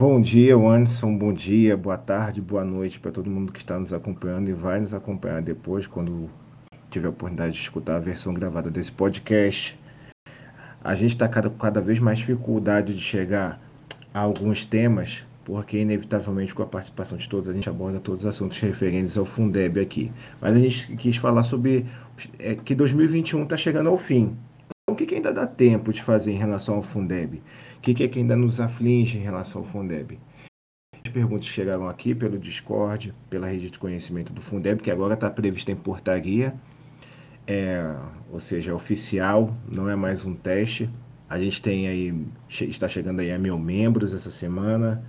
Bom 0.00 0.18
dia, 0.18 0.56
Anderson. 0.56 1.14
Bom 1.14 1.30
dia, 1.30 1.76
boa 1.76 1.98
tarde, 1.98 2.40
boa 2.40 2.64
noite 2.64 2.98
para 2.98 3.10
todo 3.10 3.28
mundo 3.28 3.52
que 3.52 3.58
está 3.58 3.78
nos 3.78 3.92
acompanhando 3.92 4.48
e 4.48 4.54
vai 4.54 4.80
nos 4.80 4.94
acompanhar 4.94 5.42
depois, 5.42 5.86
quando 5.86 6.30
tiver 6.90 7.08
a 7.08 7.10
oportunidade 7.10 7.52
de 7.52 7.60
escutar 7.60 7.96
a 7.96 7.98
versão 7.98 8.32
gravada 8.32 8.70
desse 8.70 8.90
podcast. 8.90 9.78
A 10.82 10.94
gente 10.94 11.10
está 11.10 11.28
cada, 11.28 11.50
cada 11.50 11.82
vez 11.82 11.98
mais 11.98 12.16
dificuldade 12.16 12.94
de 12.94 13.00
chegar 13.02 13.60
a 14.14 14.20
alguns 14.20 14.64
temas, 14.64 15.22
porque 15.44 15.76
inevitavelmente 15.76 16.54
com 16.54 16.62
a 16.62 16.66
participação 16.66 17.18
de 17.18 17.28
todos 17.28 17.50
a 17.50 17.52
gente 17.52 17.68
aborda 17.68 18.00
todos 18.00 18.24
os 18.24 18.26
assuntos 18.26 18.58
referentes 18.58 19.18
ao 19.18 19.26
Fundeb 19.26 19.78
aqui. 19.78 20.10
Mas 20.40 20.56
a 20.56 20.58
gente 20.58 20.96
quis 20.96 21.16
falar 21.18 21.42
sobre 21.42 21.84
é, 22.38 22.54
que 22.54 22.74
2021 22.74 23.42
está 23.42 23.58
chegando 23.58 23.90
ao 23.90 23.98
fim. 23.98 24.34
O 24.90 24.96
que, 24.96 25.06
que 25.06 25.14
ainda 25.14 25.32
dá 25.32 25.46
tempo 25.46 25.92
de 25.92 26.02
fazer 26.02 26.32
em 26.32 26.36
relação 26.36 26.76
ao 26.76 26.82
Fundeb? 26.82 27.42
O 27.78 27.80
que, 27.80 27.94
que, 27.94 28.04
é 28.04 28.08
que 28.08 28.18
ainda 28.18 28.34
nos 28.34 28.60
aflige 28.60 29.18
em 29.18 29.22
relação 29.22 29.62
ao 29.62 29.66
Fundeb? 29.66 30.18
As 31.04 31.12
perguntas 31.12 31.46
chegaram 31.46 31.88
aqui 31.88 32.14
pelo 32.14 32.38
Discord, 32.38 33.14
pela 33.28 33.46
rede 33.46 33.70
de 33.70 33.78
conhecimento 33.78 34.32
do 34.32 34.42
Fundeb, 34.42 34.82
que 34.82 34.90
agora 34.90 35.14
está 35.14 35.30
prevista 35.30 35.70
em 35.70 35.76
portaria, 35.76 36.54
é, 37.46 37.94
ou 38.30 38.40
seja, 38.40 38.72
é 38.72 38.74
oficial, 38.74 39.56
não 39.70 39.88
é 39.88 39.96
mais 39.96 40.24
um 40.24 40.34
teste. 40.34 40.90
A 41.28 41.38
gente 41.38 41.62
tem 41.62 41.86
aí, 41.86 42.26
está 42.48 42.88
chegando 42.88 43.20
aí 43.20 43.30
a 43.30 43.38
mil 43.38 43.58
membros 43.58 44.12
essa 44.12 44.30
semana. 44.30 45.04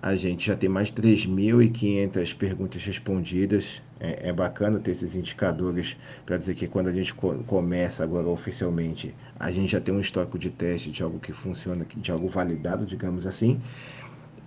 A 0.00 0.14
gente 0.14 0.46
já 0.46 0.56
tem 0.56 0.68
mais 0.68 0.88
de 0.88 1.02
3.500 1.02 2.36
perguntas 2.36 2.84
respondidas. 2.84 3.82
É, 4.00 4.28
é, 4.28 4.32
bacana 4.32 4.78
ter 4.78 4.92
esses 4.92 5.16
indicadores 5.16 5.96
para 6.24 6.36
dizer 6.36 6.54
que 6.54 6.68
quando 6.68 6.86
a 6.86 6.92
gente 6.92 7.12
co 7.12 7.34
começa 7.48 8.04
agora 8.04 8.28
oficialmente, 8.28 9.12
a 9.40 9.50
gente 9.50 9.72
já 9.72 9.80
tem 9.80 9.92
um 9.92 9.98
histórico 9.98 10.38
de 10.38 10.50
teste 10.50 10.92
de 10.92 11.02
algo 11.02 11.18
que 11.18 11.32
funciona, 11.32 11.84
de 11.84 12.12
algo 12.12 12.28
validado, 12.28 12.86
digamos 12.86 13.26
assim. 13.26 13.60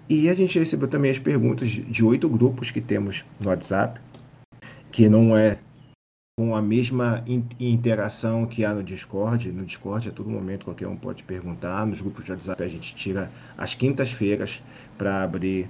E 0.07 0.29
a 0.29 0.33
gente 0.33 0.57
recebeu 0.57 0.87
também 0.87 1.11
as 1.11 1.19
perguntas 1.19 1.69
de 1.69 2.05
oito 2.05 2.29
grupos 2.29 2.71
que 2.71 2.79
temos 2.79 3.25
no 3.41 3.49
WhatsApp, 3.49 3.99
que 4.89 5.09
não 5.09 5.35
é 5.35 5.57
com 6.41 6.55
a 6.55 6.61
mesma 6.61 7.23
interação 7.59 8.47
que 8.47 8.65
há 8.65 8.73
no 8.73 8.81
Discord. 8.81 9.51
No 9.51 9.63
Discord, 9.63 10.09
a 10.09 10.11
todo 10.11 10.27
momento, 10.27 10.65
qualquer 10.65 10.87
um 10.87 10.97
pode 10.97 11.21
perguntar. 11.21 11.85
Nos 11.85 12.01
grupos 12.01 12.25
de 12.25 12.31
WhatsApp, 12.31 12.63
a 12.63 12.67
gente 12.67 12.95
tira 12.95 13.31
as 13.55 13.75
quintas-feiras 13.75 14.59
para 14.97 15.21
abrir 15.21 15.69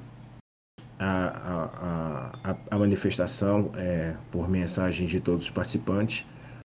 a, 0.98 2.32
a, 2.46 2.52
a, 2.52 2.56
a 2.72 2.80
manifestação 2.80 3.70
é, 3.76 4.16
por 4.32 4.48
mensagem 4.48 5.08
de 5.08 5.20
todos 5.20 5.44
os 5.44 5.50
participantes. 5.50 6.26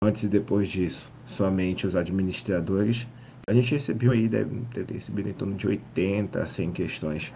Antes 0.04 0.24
e 0.24 0.28
depois 0.28 0.68
disso, 0.68 1.10
somente 1.26 1.88
os 1.88 1.96
administradores. 1.96 3.08
A 3.48 3.54
gente 3.54 3.76
recebeu 3.76 4.12
aí, 4.12 4.28
deve 4.28 4.60
ter 4.74 4.92
recebido 4.92 5.30
em 5.30 5.34
torno 5.34 5.56
de 5.56 5.70
80 5.70 6.38
a 6.38 6.46
100 6.46 6.72
questões 6.74 7.34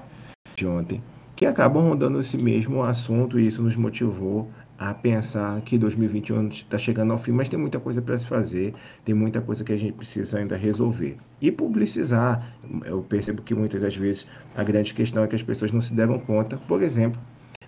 de 0.58 0.68
ontem, 0.68 1.02
que 1.38 1.46
acabam 1.46 1.82
rondando 1.82 2.20
esse 2.20 2.38
mesmo 2.38 2.84
assunto 2.84 3.40
e 3.40 3.48
isso 3.48 3.62
nos 3.62 3.78
motivou 3.78 4.52
a 4.80 4.94
pensar 4.94 5.60
que 5.62 5.78
2021 5.78 6.48
está 6.48 6.78
chegando 6.78 7.12
ao 7.12 7.18
fim, 7.18 7.34
mas 7.34 7.50
tem 7.50 7.60
muita 7.60 7.82
coisa 7.82 8.02
para 8.02 8.18
se 8.18 8.26
fazer, 8.26 8.74
tem 9.04 9.14
muita 9.14 9.42
coisa 9.42 9.62
que 9.62 9.74
a 9.74 9.78
gente 9.78 9.92
precisa 9.92 10.40
ainda 10.40 10.56
resolver. 10.56 11.18
E 11.42 11.52
publicizar, 11.52 12.48
eu 12.86 13.02
percebo 13.02 13.42
que 13.42 13.54
muitas 13.54 13.82
das 13.82 13.98
vezes 13.98 14.26
a 14.56 14.64
grande 14.64 14.94
questão 14.94 15.22
é 15.26 15.28
que 15.28 15.36
as 15.36 15.44
pessoas 15.44 15.74
não 15.74 15.82
se 15.82 15.94
deram 15.94 16.18
conta, 16.18 16.56
por 16.56 16.82
exemplo, 16.82 17.20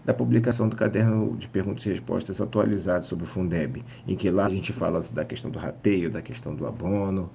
da 0.06 0.14
publicação 0.14 0.70
do 0.70 0.76
caderno 0.76 1.36
de 1.38 1.50
perguntas 1.50 1.86
e 1.86 1.90
respostas 1.90 2.40
atualizado 2.40 3.06
sobre 3.06 3.26
o 3.26 3.28
Fundeb, 3.28 3.84
em 4.08 4.16
que 4.16 4.32
lá 4.32 4.46
a 4.46 4.50
gente 4.50 4.72
fala 4.72 5.02
da 5.12 5.26
questão 5.26 5.52
do 5.52 5.60
rateio, 5.60 6.10
da 6.10 6.22
questão 6.22 6.56
do 6.56 6.66
abono, 6.66 7.30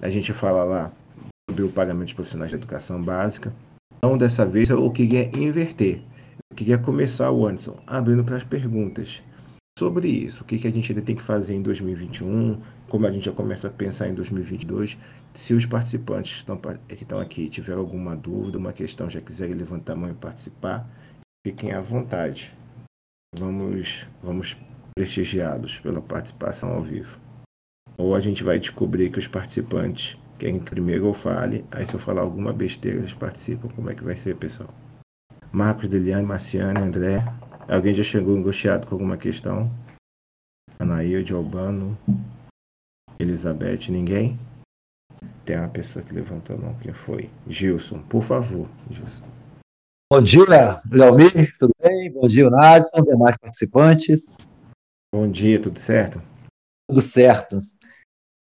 a 0.00 0.08
gente 0.08 0.32
fala 0.32 0.64
lá 0.64 0.92
sobre 1.50 1.64
o 1.64 1.68
pagamento 1.68 2.08
de 2.08 2.14
profissionais 2.14 2.50
de 2.50 2.56
educação 2.56 3.00
básica. 3.02 3.52
Então, 3.98 4.16
dessa 4.16 4.46
vez, 4.46 4.70
eu 4.70 4.90
queria 4.90 5.30
inverter. 5.38 6.02
Eu 6.50 6.56
queria 6.56 6.78
começar, 6.78 7.28
Anderson, 7.28 7.78
abrindo 7.86 8.24
para 8.24 8.36
as 8.36 8.44
perguntas 8.44 9.22
sobre 9.78 10.08
isso. 10.08 10.42
O 10.42 10.46
que, 10.46 10.58
que 10.58 10.66
a 10.66 10.70
gente 10.70 10.92
ainda 10.92 11.04
tem 11.04 11.16
que 11.16 11.22
fazer 11.22 11.54
em 11.54 11.62
2021, 11.62 12.60
como 12.88 13.06
a 13.06 13.10
gente 13.10 13.24
já 13.24 13.32
começa 13.32 13.68
a 13.68 13.70
pensar 13.70 14.08
em 14.08 14.14
2022. 14.14 14.98
Se 15.34 15.54
os 15.54 15.64
participantes 15.64 16.32
que 16.32 16.38
estão, 16.38 16.56
que 16.58 17.02
estão 17.02 17.20
aqui 17.20 17.48
tiverem 17.48 17.80
alguma 17.80 18.14
dúvida, 18.14 18.58
uma 18.58 18.72
questão, 18.72 19.08
já 19.08 19.20
quiserem 19.20 19.54
levantar 19.54 19.94
a 19.94 19.96
mão 19.96 20.10
e 20.10 20.14
participar, 20.14 20.86
fiquem 21.46 21.72
à 21.72 21.80
vontade. 21.80 22.54
Vamos, 23.34 24.06
vamos 24.22 24.56
prestigiá-los 24.94 25.80
pela 25.80 26.02
participação 26.02 26.72
ao 26.72 26.82
vivo. 26.82 27.18
Ou 27.96 28.14
a 28.14 28.20
gente 28.20 28.44
vai 28.44 28.58
descobrir 28.58 29.10
que 29.10 29.18
os 29.18 29.26
participantes 29.26 30.18
querem 30.38 30.58
que 30.58 30.70
primeiro 30.70 31.06
eu 31.06 31.14
fale, 31.14 31.64
aí 31.70 31.86
se 31.86 31.94
eu 31.94 32.00
falar 32.00 32.22
alguma 32.22 32.52
besteira, 32.52 32.98
eles 32.98 33.14
participam. 33.14 33.68
Como 33.68 33.88
é 33.88 33.94
que 33.94 34.04
vai 34.04 34.16
ser, 34.16 34.36
pessoal? 34.36 34.68
Marcos, 35.52 35.86
Deliane, 35.86 36.26
Marciane, 36.26 36.80
André. 36.80 37.22
Alguém 37.68 37.92
já 37.92 38.02
chegou 38.02 38.34
angustiado 38.34 38.86
com 38.86 38.94
alguma 38.94 39.18
questão? 39.18 39.70
Anaílde, 40.78 41.34
Albano, 41.34 41.96
Elizabeth, 43.20 43.90
ninguém? 43.90 44.40
Tem 45.44 45.58
uma 45.58 45.68
pessoa 45.68 46.02
que 46.02 46.14
levantou 46.14 46.56
a 46.56 46.58
mão. 46.58 46.74
Quem 46.78 46.94
foi? 46.94 47.30
Gilson, 47.46 48.00
por 48.04 48.22
favor, 48.22 48.66
Gilson. 48.90 49.22
Bom 50.10 50.22
dia, 50.22 50.80
Leomir, 50.90 51.54
tudo 51.58 51.74
bem? 51.82 52.10
Bom 52.10 52.26
dia, 52.26 52.48
Nadson, 52.48 53.02
demais 53.02 53.36
participantes. 53.36 54.38
Bom 55.14 55.30
dia, 55.30 55.60
tudo 55.60 55.78
certo? 55.78 56.22
Tudo 56.88 57.02
certo. 57.02 57.62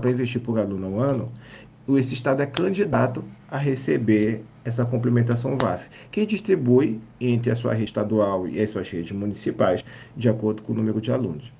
para 0.00 0.10
investir 0.10 0.40
por 0.40 0.58
aluno 0.58 0.86
ao 0.86 0.98
ano, 0.98 1.30
esse 1.88 2.14
estado 2.14 2.40
é 2.40 2.46
candidato 2.46 3.22
a 3.50 3.58
receber 3.58 4.42
essa 4.64 4.84
complementação 4.84 5.56
VAF, 5.60 5.88
que 6.10 6.24
distribui 6.24 7.00
entre 7.20 7.50
a 7.50 7.54
sua 7.54 7.72
rede 7.72 7.84
estadual 7.84 8.46
e 8.46 8.60
as 8.60 8.70
suas 8.70 8.88
redes 8.90 9.12
municipais, 9.12 9.84
de 10.16 10.28
acordo 10.28 10.62
com 10.62 10.72
o 10.72 10.76
número 10.76 11.00
de 11.00 11.12
alunos. 11.12 11.52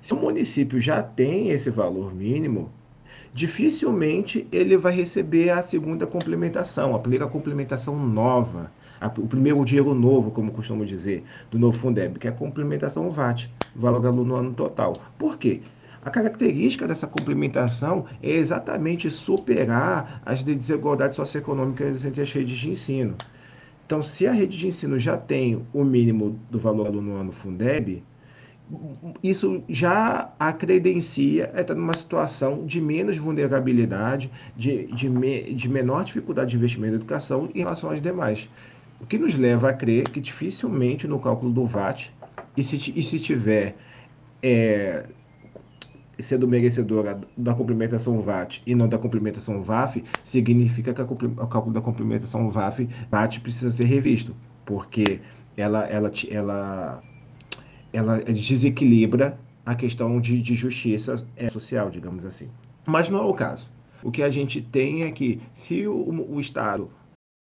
Se 0.00 0.14
o 0.14 0.16
município 0.16 0.80
já 0.80 1.02
tem 1.02 1.50
esse 1.50 1.70
valor 1.70 2.14
mínimo, 2.14 2.70
dificilmente 3.32 4.46
ele 4.50 4.76
vai 4.76 4.94
receber 4.94 5.50
a 5.50 5.62
segunda 5.62 6.06
complementação, 6.06 6.94
a 6.94 6.98
primeira 6.98 7.26
complementação 7.26 7.98
nova, 7.98 8.70
a, 9.00 9.06
o 9.06 9.26
primeiro 9.26 9.64
dinheiro 9.64 9.94
novo, 9.94 10.30
como 10.30 10.52
costumo 10.52 10.84
dizer, 10.84 11.24
do 11.50 11.58
novo 11.58 11.78
Fundeb, 11.78 12.18
que 12.18 12.26
é 12.26 12.30
a 12.30 12.34
complementação 12.34 13.10
VAT, 13.10 13.48
valor 13.74 14.04
aluno 14.06 14.34
ano 14.34 14.54
total. 14.54 14.94
Por 15.18 15.38
quê? 15.38 15.62
A 16.04 16.10
característica 16.10 16.86
dessa 16.86 17.06
complementação 17.06 18.06
é 18.22 18.30
exatamente 18.30 19.10
superar 19.10 20.22
as 20.24 20.42
desigualdades 20.42 21.16
socioeconômicas 21.16 22.04
entre 22.04 22.22
as 22.22 22.32
redes 22.32 22.56
de 22.56 22.70
ensino. 22.70 23.16
Então, 23.84 24.02
se 24.02 24.26
a 24.26 24.32
rede 24.32 24.56
de 24.56 24.68
ensino 24.68 24.98
já 24.98 25.16
tem 25.16 25.66
o 25.72 25.82
mínimo 25.82 26.38
do 26.50 26.58
valor 26.58 26.86
aluno 26.86 27.16
ano 27.16 27.32
Fundeb, 27.32 28.02
isso 29.22 29.62
já 29.68 30.30
a 30.38 30.52
credencia 30.52 31.50
estar 31.56 31.74
numa 31.74 31.94
situação 31.94 32.66
de 32.66 32.80
menos 32.80 33.16
vulnerabilidade, 33.16 34.30
de, 34.54 34.86
de, 34.88 35.08
me, 35.08 35.54
de 35.54 35.68
menor 35.68 36.04
dificuldade 36.04 36.50
de 36.50 36.56
investimento 36.56 36.92
em 36.92 36.96
educação 36.96 37.48
em 37.54 37.60
relação 37.60 37.90
às 37.90 38.02
demais. 38.02 38.48
O 39.00 39.06
que 39.06 39.16
nos 39.16 39.34
leva 39.38 39.70
a 39.70 39.72
crer 39.72 40.04
que 40.10 40.20
dificilmente 40.20 41.08
no 41.08 41.18
cálculo 41.18 41.50
do 41.50 41.64
VAT, 41.64 42.10
e 42.56 42.62
se, 42.62 42.92
e 42.94 43.02
se 43.02 43.18
tiver 43.18 43.76
é, 44.42 45.06
sendo 46.20 46.48
merecedora 46.48 47.20
da 47.36 47.54
complementação 47.54 48.20
VAT 48.20 48.60
e 48.66 48.74
não 48.74 48.88
da 48.88 48.98
complementação 48.98 49.62
VAF, 49.62 50.02
significa 50.24 50.92
que 50.92 51.00
o 51.00 51.46
cálculo 51.46 51.72
da 51.72 51.80
complementação 51.80 52.50
VAF, 52.50 52.88
VAT 53.10 53.40
precisa 53.40 53.70
ser 53.70 53.84
revisto, 53.84 54.34
porque 54.64 55.20
ela, 55.56 55.84
ela, 55.86 56.10
ela, 56.30 57.02
ela 57.92 58.18
desequilibra 58.22 59.38
a 59.64 59.74
questão 59.74 60.20
de, 60.20 60.40
de 60.40 60.54
justiça 60.54 61.24
é, 61.36 61.48
social, 61.48 61.90
digamos 61.90 62.24
assim. 62.24 62.48
Mas 62.86 63.08
não 63.08 63.18
é 63.18 63.24
o 63.24 63.34
caso. 63.34 63.68
O 64.02 64.10
que 64.10 64.22
a 64.22 64.30
gente 64.30 64.60
tem 64.60 65.02
é 65.02 65.10
que, 65.10 65.40
se 65.54 65.86
o, 65.86 66.32
o 66.32 66.40
Estado 66.40 66.90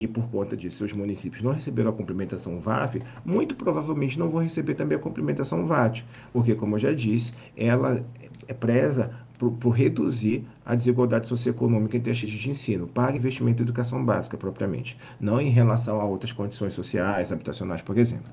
e 0.04 0.08
por 0.08 0.28
conta 0.28 0.56
disso 0.56 0.84
os 0.84 0.92
municípios 0.92 1.42
não 1.42 1.52
receberam 1.52 1.90
a 1.90 1.92
complementação 1.92 2.60
VAF, 2.60 3.00
muito 3.24 3.56
provavelmente 3.56 4.18
não 4.18 4.28
vão 4.28 4.42
receber 4.42 4.74
também 4.74 4.98
a 4.98 5.00
complementação 5.00 5.66
VAT, 5.66 6.04
porque, 6.32 6.54
como 6.54 6.74
eu 6.74 6.78
já 6.78 6.92
disse, 6.92 7.32
ela 7.56 8.04
é 8.46 8.52
presa 8.52 9.10
por, 9.38 9.52
por 9.52 9.70
reduzir 9.70 10.46
a 10.64 10.74
desigualdade 10.74 11.28
socioeconômica 11.28 11.96
entre 11.96 12.10
as 12.10 12.20
redes 12.20 12.38
de 12.38 12.50
ensino, 12.50 12.86
para 12.86 13.16
investimento 13.16 13.62
em 13.62 13.64
educação 13.64 14.04
básica 14.04 14.36
propriamente, 14.36 14.98
não 15.18 15.40
em 15.40 15.50
relação 15.50 16.00
a 16.00 16.04
outras 16.04 16.32
condições 16.32 16.74
sociais, 16.74 17.32
habitacionais, 17.32 17.80
por 17.80 17.96
exemplo. 17.96 18.30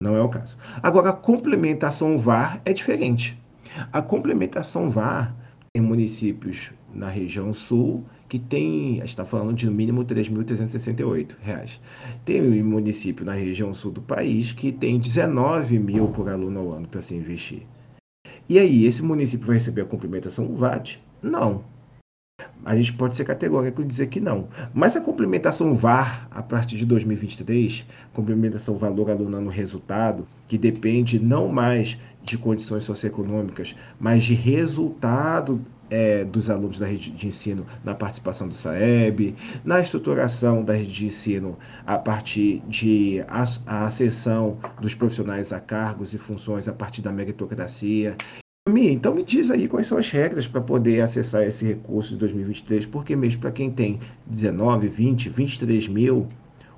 Não 0.00 0.16
é 0.16 0.22
o 0.22 0.28
caso. 0.28 0.56
Agora, 0.82 1.10
a 1.10 1.12
complementação 1.14 2.18
VAR 2.18 2.60
é 2.64 2.72
diferente. 2.72 3.40
A 3.92 4.02
complementação 4.02 4.88
VAR 4.90 5.34
em 5.76 5.80
municípios 5.80 6.70
na 6.94 7.08
região 7.08 7.52
sul 7.52 8.04
que 8.28 8.38
tem, 8.38 8.98
a 8.98 9.00
gente 9.00 9.08
está 9.08 9.24
falando 9.24 9.54
de 9.54 9.66
no 9.66 9.72
mínimo 9.72 10.02
R$ 10.02 10.06
3.368. 10.06 11.80
Tem 12.24 12.62
município 12.62 13.24
na 13.24 13.32
região 13.32 13.74
sul 13.74 13.90
do 13.90 14.00
país 14.00 14.52
que 14.52 14.70
tem 14.70 15.00
19 15.00 15.76
mil 15.80 16.06
por 16.08 16.28
aluno 16.28 16.60
ao 16.60 16.72
ano 16.74 16.86
para 16.86 17.00
se 17.00 17.16
investir. 17.16 17.66
E 18.48 18.56
aí, 18.56 18.84
esse 18.84 19.02
município 19.02 19.48
vai 19.48 19.56
receber 19.56 19.82
a 19.82 19.86
complementação 19.86 20.54
VAT? 20.54 21.00
Não. 21.20 21.64
A 22.64 22.74
gente 22.74 22.92
pode 22.92 23.14
ser 23.14 23.24
categórico 23.24 23.82
e 23.82 23.84
dizer 23.84 24.06
que 24.06 24.20
não. 24.20 24.48
Mas 24.72 24.96
a 24.96 25.00
complementação 25.00 25.76
VAR, 25.76 26.26
a 26.30 26.42
partir 26.42 26.76
de 26.76 26.86
2023, 26.86 27.86
complementação 28.12 28.78
valor 28.78 29.10
aluno 29.10 29.40
no 29.40 29.50
resultado, 29.50 30.26
que 30.48 30.56
depende 30.56 31.18
não 31.18 31.48
mais 31.48 31.98
de 32.22 32.38
condições 32.38 32.84
socioeconômicas, 32.84 33.76
mas 34.00 34.24
de 34.24 34.34
resultado 34.34 35.60
é, 35.90 36.24
dos 36.24 36.48
alunos 36.48 36.78
da 36.78 36.86
rede 36.86 37.10
de 37.10 37.26
ensino 37.26 37.66
na 37.84 37.94
participação 37.94 38.48
do 38.48 38.54
SAEB, 38.54 39.36
na 39.64 39.80
estruturação 39.80 40.64
da 40.64 40.72
rede 40.72 40.92
de 40.92 41.06
ensino 41.06 41.58
a 41.86 41.98
partir 41.98 42.62
de 42.66 43.22
a, 43.28 43.44
a 43.66 43.84
acessão 43.84 44.58
dos 44.80 44.94
profissionais 44.94 45.52
a 45.52 45.60
cargos 45.60 46.14
e 46.14 46.18
funções 46.18 46.68
a 46.68 46.72
partir 46.72 47.02
da 47.02 47.12
meritocracia. 47.12 48.16
Então 48.66 49.14
me 49.14 49.22
diz 49.22 49.50
aí 49.50 49.68
quais 49.68 49.86
são 49.86 49.98
as 49.98 50.10
regras 50.10 50.48
para 50.48 50.58
poder 50.58 51.02
acessar 51.02 51.42
esse 51.42 51.66
recurso 51.66 52.14
de 52.14 52.16
2023, 52.16 52.86
porque 52.86 53.14
mesmo 53.14 53.42
para 53.42 53.52
quem 53.52 53.70
tem 53.70 54.00
19, 54.26 54.88
20, 54.88 55.28
23 55.28 55.86
mil, 55.88 56.26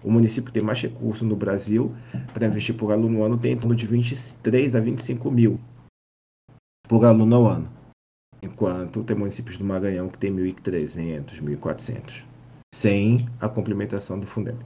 o 0.05 0.11
município 0.11 0.53
tem 0.53 0.65
mais 0.65 0.83
recurso 0.83 1.25
no 1.25 1.37
Brasil 1.37 1.95
para 2.35 2.49
investir 2.49 2.77
por 2.77 2.91
aluno 2.91 3.19
no 3.19 3.23
ano, 3.23 3.39
tem 3.39 3.53
em 3.53 3.57
torno 3.57 3.77
de 3.77 3.87
23 3.87 4.75
a 4.75 4.81
25 4.81 5.31
mil 5.31 5.61
por 6.89 7.05
aluno 7.05 7.37
ao 7.37 7.47
ano 7.47 7.69
enquanto 8.43 9.05
tem 9.05 9.17
municípios 9.17 9.57
do 9.57 9.65
Maranhão 9.65 10.09
que 10.09 10.19
tem 10.19 10.35
1.300, 10.35 11.41
1.400, 11.41 12.25
sem 12.75 13.29
a 13.41 13.49
complementação 13.49 14.19
do 14.19 14.27
Fundeb. 14.27 14.59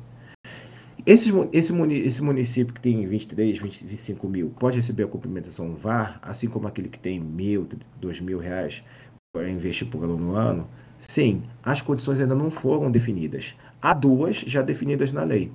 Esse, 1.10 1.32
esse, 1.52 1.72
esse 2.04 2.22
município 2.22 2.72
que 2.72 2.80
tem 2.80 3.04
23, 3.04 3.58
25 3.58 4.28
mil 4.28 4.50
pode 4.50 4.76
receber 4.76 5.02
a 5.02 5.08
complementação 5.08 5.74
VAR, 5.74 6.20
assim 6.22 6.48
como 6.48 6.68
aquele 6.68 6.88
que 6.88 7.00
tem 7.00 7.18
mil, 7.18 7.66
dois 8.00 8.20
mil 8.20 8.38
reais 8.38 8.84
para 9.32 9.50
investir 9.50 9.88
por 9.88 10.04
aluno 10.04 10.26
no 10.26 10.34
ano? 10.36 10.68
Sim, 10.98 11.42
as 11.64 11.82
condições 11.82 12.20
ainda 12.20 12.36
não 12.36 12.48
foram 12.48 12.92
definidas. 12.92 13.56
Há 13.82 13.92
duas 13.92 14.36
já 14.36 14.62
definidas 14.62 15.12
na 15.12 15.24
lei, 15.24 15.50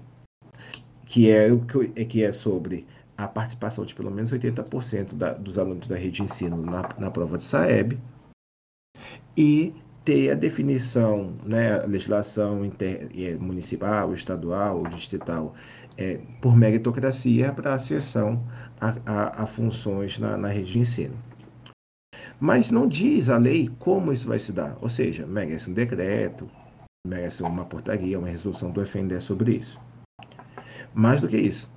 que 1.06 1.32
é, 1.32 1.48
que 2.04 2.22
é 2.22 2.34
sobre 2.34 2.86
a 3.18 3.26
participação 3.26 3.86
de 3.86 3.96
pelo 3.96 4.12
menos 4.12 4.34
80% 4.34 5.14
da, 5.14 5.32
dos 5.32 5.58
alunos 5.58 5.88
da 5.88 5.96
rede 5.96 6.18
de 6.18 6.24
ensino 6.24 6.58
na, 6.58 6.90
na 7.00 7.10
prova 7.10 7.38
de 7.38 7.46
SAEB 7.46 7.98
e 9.38 9.74
ter 10.06 10.30
a 10.30 10.36
definição, 10.36 11.34
né, 11.44 11.82
a 11.82 11.86
legislação 11.88 12.64
inter, 12.64 13.10
é, 13.18 13.36
municipal, 13.36 14.14
estadual, 14.14 14.84
distrital, 14.84 15.56
é, 15.98 16.20
por 16.40 16.56
meritocracia 16.56 17.52
para 17.52 17.74
acessão 17.74 18.46
a, 18.80 18.96
a, 19.06 19.44
a 19.44 19.48
funções 19.48 20.20
na, 20.20 20.38
na, 20.38 20.50
rede 20.50 20.74
de 20.74 20.80
ensino. 20.80 21.16
Mas 22.40 22.70
não 22.70 22.88
diz 22.88 23.30
a 23.30 23.38
lei 23.38 23.70
como 23.80 24.14
isso 24.14 24.28
vai 24.28 24.38
se 24.38 24.52
dar, 24.52 24.78
ou 24.80 24.90
seja, 24.90 25.26
merece 25.26 25.72
um 25.72 25.74
decreto, 25.74 26.48
merece 27.08 27.42
uma 27.42 27.66
portaria, 27.66 28.20
uma 28.20 28.28
resolução 28.28 28.70
do 28.70 28.82
FNDE 28.82 29.20
sobre 29.20 29.58
isso. 29.58 29.80
Mais 30.94 31.20
do 31.20 31.28
que 31.28 31.38
isso, 31.38 31.70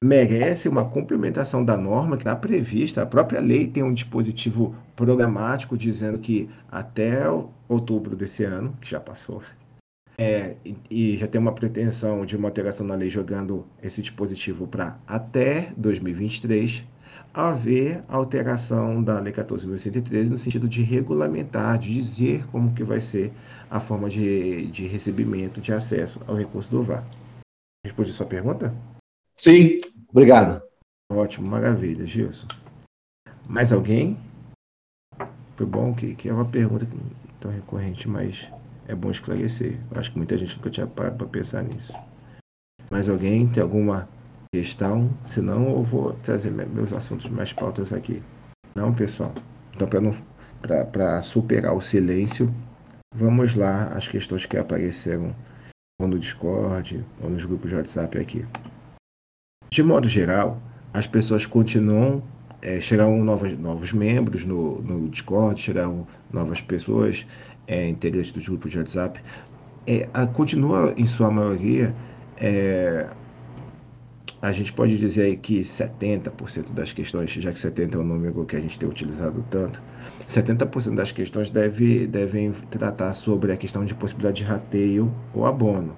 merece 0.00 0.68
uma 0.68 0.84
complementação 0.84 1.64
da 1.64 1.76
norma 1.76 2.16
que 2.16 2.22
está 2.22 2.34
prevista. 2.34 3.02
A 3.02 3.06
própria 3.06 3.40
lei 3.40 3.66
tem 3.66 3.82
um 3.82 3.92
dispositivo 3.92 4.74
programático 4.96 5.76
dizendo 5.76 6.18
que 6.18 6.48
até 6.70 7.22
outubro 7.68 8.16
desse 8.16 8.44
ano, 8.44 8.76
que 8.80 8.90
já 8.90 8.98
passou, 8.98 9.42
é, 10.16 10.56
e 10.90 11.16
já 11.16 11.26
tem 11.26 11.40
uma 11.40 11.52
pretensão 11.52 12.26
de 12.26 12.36
uma 12.36 12.48
alteração 12.48 12.86
na 12.86 12.94
lei 12.94 13.08
jogando 13.08 13.66
esse 13.82 14.02
dispositivo 14.02 14.66
para 14.66 14.98
até 15.06 15.72
2023, 15.76 16.84
haver 17.32 18.02
alteração 18.08 19.02
da 19.02 19.20
Lei 19.20 19.32
14.113 19.32 20.28
no 20.28 20.38
sentido 20.38 20.68
de 20.68 20.82
regulamentar, 20.82 21.78
de 21.78 21.94
dizer 21.94 22.44
como 22.48 22.74
que 22.74 22.82
vai 22.82 23.00
ser 23.00 23.32
a 23.70 23.78
forma 23.80 24.08
de, 24.08 24.66
de 24.66 24.86
recebimento, 24.86 25.60
de 25.60 25.72
acesso 25.72 26.20
ao 26.26 26.34
recurso 26.34 26.70
do 26.70 26.82
VAR. 26.82 27.04
Respondi 27.84 28.12
sua 28.12 28.26
pergunta? 28.26 28.74
Sim, 29.40 29.80
obrigado. 30.10 30.62
Ótimo, 31.10 31.48
maravilha, 31.48 32.04
Gilson. 32.04 32.46
Mais 33.48 33.72
alguém? 33.72 34.18
Foi 35.56 35.64
bom 35.64 35.94
que, 35.94 36.14
que 36.14 36.28
é 36.28 36.32
uma 36.34 36.44
pergunta 36.44 36.86
tão 37.40 37.50
recorrente, 37.50 38.06
mas 38.06 38.46
é 38.86 38.94
bom 38.94 39.10
esclarecer. 39.10 39.78
Acho 39.92 40.12
que 40.12 40.18
muita 40.18 40.36
gente 40.36 40.58
nunca 40.58 40.68
tinha 40.68 40.86
parado 40.86 41.16
para 41.16 41.26
pensar 41.26 41.62
nisso. 41.62 41.94
Mais 42.90 43.08
alguém 43.08 43.48
tem 43.48 43.62
alguma 43.62 44.06
questão? 44.54 45.08
Se 45.24 45.40
não, 45.40 45.70
eu 45.70 45.82
vou 45.82 46.12
trazer 46.22 46.50
meus 46.50 46.92
assuntos, 46.92 47.26
mais 47.30 47.50
pautas 47.50 47.94
aqui. 47.94 48.22
Não, 48.74 48.92
pessoal. 48.92 49.32
Então, 49.74 49.88
para 50.92 51.22
superar 51.22 51.74
o 51.74 51.80
silêncio, 51.80 52.54
vamos 53.14 53.54
lá 53.54 53.84
as 53.94 54.06
questões 54.06 54.44
que 54.44 54.58
apareceram 54.58 55.34
ou 55.98 56.08
no 56.08 56.18
Discord 56.18 57.02
ou 57.22 57.30
nos 57.30 57.46
grupos 57.46 57.70
de 57.70 57.76
WhatsApp 57.76 58.18
aqui. 58.18 58.44
De 59.70 59.84
modo 59.84 60.08
geral, 60.08 60.60
as 60.92 61.06
pessoas 61.06 61.46
continuam, 61.46 62.20
é, 62.60 62.80
chegarão 62.80 63.22
novos, 63.22 63.92
membros 63.92 64.44
no, 64.44 64.82
no 64.82 65.08
Discord, 65.08 65.60
chegarão 65.60 66.08
novas 66.32 66.60
pessoas, 66.60 67.24
é, 67.68 67.88
integrantes 67.88 68.32
dos 68.32 68.48
grupos 68.48 68.72
de 68.72 68.78
WhatsApp. 68.78 69.20
É, 69.86 70.08
a, 70.12 70.26
continua, 70.26 70.92
em 70.96 71.06
sua 71.06 71.30
maioria, 71.30 71.94
é, 72.36 73.06
a 74.42 74.50
gente 74.50 74.72
pode 74.72 74.98
dizer 74.98 75.22
aí 75.22 75.36
que 75.36 75.60
70% 75.60 76.72
das 76.72 76.92
questões, 76.92 77.30
já 77.30 77.52
que 77.52 77.60
70 77.60 77.96
é 77.96 78.00
o 78.00 78.02
número 78.02 78.44
que 78.46 78.56
a 78.56 78.60
gente 78.60 78.76
tem 78.76 78.88
utilizado 78.88 79.44
tanto, 79.50 79.80
70% 80.26 80.96
das 80.96 81.12
questões 81.12 81.48
deve, 81.48 82.08
devem 82.08 82.50
tratar 82.72 83.12
sobre 83.12 83.52
a 83.52 83.56
questão 83.56 83.84
de 83.84 83.94
possibilidade 83.94 84.38
de 84.38 84.44
rateio 84.44 85.14
ou 85.32 85.46
abono. 85.46 85.96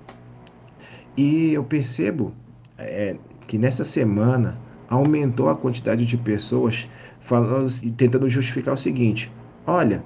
E 1.16 1.54
eu 1.54 1.64
percebo 1.64 2.34
é, 2.76 3.16
que 3.52 3.58
nessa 3.58 3.84
semana 3.84 4.56
aumentou 4.88 5.50
a 5.50 5.54
quantidade 5.54 6.06
de 6.06 6.16
pessoas 6.16 6.88
falando 7.20 7.68
tentando 7.98 8.26
justificar 8.26 8.72
o 8.72 8.78
seguinte: 8.78 9.30
olha, 9.66 10.02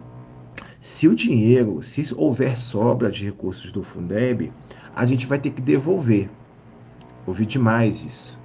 se 0.80 1.06
o 1.06 1.14
dinheiro, 1.14 1.80
se 1.80 2.12
houver 2.16 2.58
sobra 2.58 3.08
de 3.08 3.24
recursos 3.24 3.70
do 3.70 3.84
Fundeb, 3.84 4.52
a 4.96 5.06
gente 5.06 5.28
vai 5.28 5.38
ter 5.38 5.50
que 5.50 5.62
devolver. 5.62 6.28
Ouvi 7.24 7.46
demais 7.46 8.04
isso. 8.04 8.36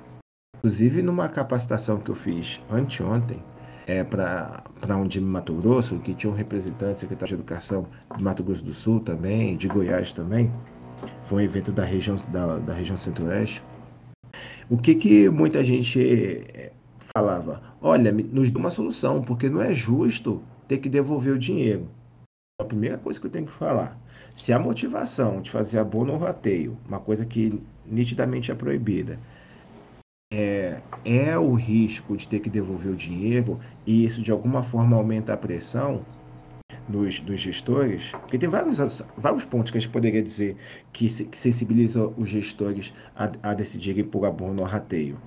Inclusive, 0.58 1.02
numa 1.02 1.28
capacitação 1.28 1.98
que 1.98 2.12
eu 2.12 2.16
fiz 2.16 2.62
anteontem, 2.70 3.44
é, 3.88 4.04
para 4.04 4.64
um 4.98 5.08
de 5.08 5.20
Mato 5.20 5.56
Grosso, 5.56 5.98
que 5.98 6.14
tinha 6.14 6.32
um 6.32 6.36
representante, 6.36 7.00
secretário 7.00 7.38
de 7.38 7.42
Educação 7.42 7.88
de 8.16 8.24
Mato 8.24 8.44
Grosso 8.44 8.64
do 8.64 8.72
Sul 8.72 9.00
também, 9.00 9.58
de 9.58 9.68
Goiás 9.68 10.14
também, 10.14 10.52
foi 11.24 11.42
um 11.42 11.46
evento 11.46 11.72
da 11.72 11.84
região, 11.84 12.18
da, 12.32 12.60
da 12.60 12.74
região 12.76 12.96
centro-oeste. 12.96 13.64
O 14.72 14.78
que, 14.78 14.96
que 14.96 15.30
muita 15.30 15.62
gente 15.66 16.00
eh, 16.00 16.72
falava? 17.14 17.62
Olha, 17.82 18.10
nos 18.10 18.50
dê 18.50 18.58
uma 18.58 18.72
solução, 18.72 19.22
porque 19.22 19.50
não 19.50 19.62
é 19.62 19.74
justo 19.74 20.42
ter 20.66 20.78
que 20.78 20.88
devolver 20.88 21.34
o 21.34 21.38
dinheiro. 21.38 21.90
A 22.58 22.64
primeira 22.64 22.98
coisa 22.98 23.20
que 23.20 23.28
eu 23.28 23.32
tenho 23.32 23.48
que 23.48 23.52
falar, 23.52 24.00
se 24.34 24.54
a 24.54 24.58
motivação 24.58 25.42
de 25.42 25.52
fazer 25.52 25.78
abono 25.78 26.14
ou 26.14 26.20
rateio, 26.20 26.78
uma 26.88 27.02
coisa 27.02 27.26
que 27.26 27.62
nitidamente 27.86 28.50
é 28.50 28.56
proibida, 28.56 29.20
é, 30.32 30.82
é 31.04 31.38
o 31.38 31.54
risco 31.54 32.16
de 32.16 32.26
ter 32.26 32.40
que 32.40 32.50
devolver 32.50 32.94
o 32.94 32.96
dinheiro 32.96 33.60
e 33.86 34.06
isso 34.06 34.22
de 34.22 34.32
alguma 34.32 34.64
forma 34.64 34.96
aumenta 34.96 35.34
a 35.34 35.38
pressão, 35.38 36.06
dos, 36.92 37.20
dos 37.22 37.40
gestores, 37.40 38.12
porque 38.12 38.38
tem 38.38 38.50
vários, 38.50 38.78
vários 39.18 39.46
pontos 39.46 39.72
que 39.72 39.78
a 39.78 39.82
gente 39.82 39.92
poderia 39.92 40.22
dizer 40.22 40.58
que, 40.94 41.08
que 41.08 41.38
sensibilizam 41.38 42.14
os 42.18 42.30
gestores 42.30 42.94
a, 43.16 43.32
a 43.42 43.54
decidirem 43.54 44.04
por 44.04 44.26
abono 44.26 44.62
ou 44.62 44.68
rateio. 44.68 45.18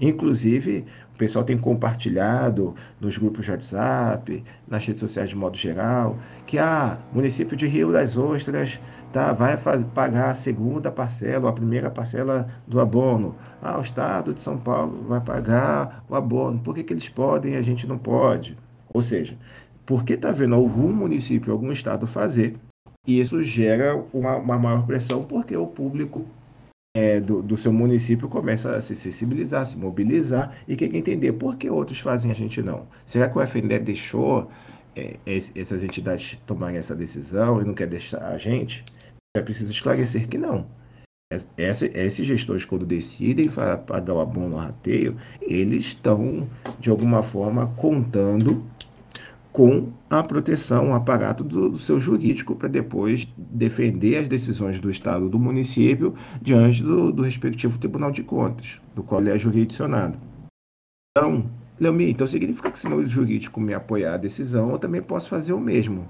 Inclusive, 0.00 0.84
o 1.14 1.18
pessoal 1.18 1.44
tem 1.44 1.58
compartilhado 1.58 2.74
nos 3.00 3.18
grupos 3.18 3.44
de 3.44 3.50
WhatsApp, 3.50 4.44
nas 4.68 4.86
redes 4.86 5.00
sociais 5.00 5.30
de 5.30 5.36
modo 5.36 5.56
geral, 5.56 6.16
que 6.46 6.56
ah, 6.56 6.98
município 7.12 7.56
de 7.56 7.66
Rio 7.66 7.92
das 7.92 8.16
Ostras 8.16 8.80
tá, 9.12 9.32
vai 9.32 9.56
fazer, 9.56 9.84
pagar 9.86 10.30
a 10.30 10.34
segunda 10.34 10.92
parcela, 10.92 11.46
ou 11.46 11.48
a 11.48 11.52
primeira 11.52 11.90
parcela 11.90 12.46
do 12.68 12.80
abono. 12.80 13.34
Ah, 13.60 13.76
o 13.76 13.82
Estado 13.82 14.32
de 14.32 14.40
São 14.40 14.56
Paulo 14.56 15.04
vai 15.08 15.20
pagar 15.20 16.04
o 16.08 16.14
abono. 16.14 16.60
Por 16.60 16.76
que, 16.76 16.84
que 16.84 16.92
eles 16.92 17.08
podem 17.08 17.54
e 17.54 17.56
a 17.56 17.62
gente 17.62 17.84
não 17.84 17.98
pode? 17.98 18.56
Ou 18.94 19.02
seja, 19.02 19.36
porque 19.88 20.12
está 20.12 20.30
vendo 20.30 20.54
algum 20.54 20.92
município, 20.92 21.50
algum 21.50 21.72
estado 21.72 22.06
fazer, 22.06 22.56
e 23.06 23.18
isso 23.18 23.42
gera 23.42 23.96
uma, 24.12 24.36
uma 24.36 24.58
maior 24.58 24.86
pressão, 24.86 25.24
porque 25.24 25.56
o 25.56 25.66
público 25.66 26.26
é, 26.94 27.18
do, 27.18 27.40
do, 27.40 27.56
seu 27.56 27.72
município 27.72 28.28
começa 28.28 28.76
a 28.76 28.82
se 28.82 28.94
sensibilizar, 28.94 29.64
se 29.64 29.78
mobilizar 29.78 30.54
e 30.68 30.76
quer 30.76 30.94
entender 30.94 31.32
por 31.32 31.56
que 31.56 31.70
outros 31.70 32.00
fazem 32.00 32.30
a 32.30 32.34
gente 32.34 32.60
não. 32.60 32.86
Será 33.06 33.30
que 33.30 33.38
o 33.38 33.40
FNDE 33.40 33.78
deixou 33.78 34.50
é, 34.94 35.16
essas 35.24 35.82
entidades 35.82 36.38
tomarem 36.44 36.76
essa 36.76 36.94
decisão 36.94 37.62
e 37.62 37.64
não 37.64 37.72
quer 37.72 37.86
deixar 37.86 38.22
a 38.22 38.36
gente? 38.36 38.84
É 39.34 39.40
preciso 39.40 39.72
esclarecer 39.72 40.28
que 40.28 40.36
não. 40.36 40.66
Essa, 41.56 41.86
esses 41.86 42.26
gestores, 42.26 42.66
quando 42.66 42.84
decidem 42.84 43.46
pagar 43.86 44.12
o 44.12 44.20
abono 44.20 44.56
rateio, 44.56 45.16
eles 45.40 45.86
estão, 45.86 46.46
de 46.78 46.90
alguma 46.90 47.22
forma, 47.22 47.68
contando 47.76 48.62
com 49.58 49.92
a 50.08 50.22
proteção, 50.22 50.90
o 50.90 50.94
aparato 50.94 51.42
do, 51.42 51.70
do 51.70 51.78
seu 51.78 51.98
jurídico 51.98 52.54
para 52.54 52.68
depois 52.68 53.26
defender 53.36 54.18
as 54.18 54.28
decisões 54.28 54.78
do 54.78 54.88
Estado 54.88 55.28
do 55.28 55.36
município 55.36 56.14
diante 56.40 56.80
do, 56.80 57.10
do 57.10 57.24
respectivo 57.24 57.76
Tribunal 57.76 58.12
de 58.12 58.22
Contas, 58.22 58.80
do 58.94 59.02
qual 59.02 59.20
ele 59.20 59.30
é 59.30 59.36
jurisdicionado. 59.36 60.16
Então, 61.10 61.50
Leomir, 61.80 62.08
então 62.08 62.24
significa 62.24 62.70
que 62.70 62.78
se 62.78 62.88
meu 62.88 63.04
jurídico 63.04 63.60
me 63.60 63.74
apoiar 63.74 64.14
a 64.14 64.16
decisão, 64.16 64.70
eu 64.70 64.78
também 64.78 65.02
posso 65.02 65.28
fazer 65.28 65.52
o 65.52 65.60
mesmo. 65.60 66.08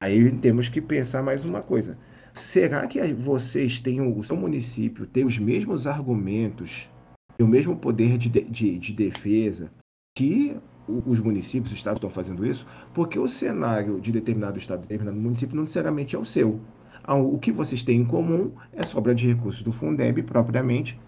Aí 0.00 0.30
temos 0.36 0.68
que 0.68 0.80
pensar 0.80 1.24
mais 1.24 1.44
uma 1.44 1.62
coisa. 1.62 1.98
Será 2.34 2.86
que 2.86 3.02
vocês 3.12 3.80
têm, 3.80 4.00
o 4.00 4.22
seu 4.22 4.36
município 4.36 5.06
tem 5.06 5.24
os 5.24 5.40
mesmos 5.40 5.88
argumentos, 5.88 6.88
e 7.36 7.42
o 7.42 7.48
mesmo 7.48 7.74
poder 7.74 8.16
de, 8.16 8.28
de, 8.28 8.78
de 8.78 8.92
defesa 8.92 9.72
que 10.16 10.56
os 10.88 11.20
municípios, 11.20 11.72
os 11.72 11.78
estados 11.78 11.98
estão 11.98 12.10
fazendo 12.10 12.46
isso, 12.46 12.66
porque 12.94 13.18
o 13.18 13.28
cenário 13.28 14.00
de 14.00 14.12
determinado 14.12 14.58
estado, 14.58 14.82
determinado 14.82 15.16
município, 15.16 15.56
não 15.56 15.64
necessariamente 15.64 16.14
é 16.14 16.18
o 16.18 16.24
seu. 16.24 16.60
O 17.08 17.38
que 17.38 17.52
vocês 17.52 17.82
têm 17.82 18.00
em 18.00 18.04
comum 18.04 18.52
é 18.72 18.82
sobra 18.82 19.14
de 19.14 19.28
recursos 19.28 19.62
do 19.62 19.72
Fundeb 19.72 20.22
propriamente 20.22 20.98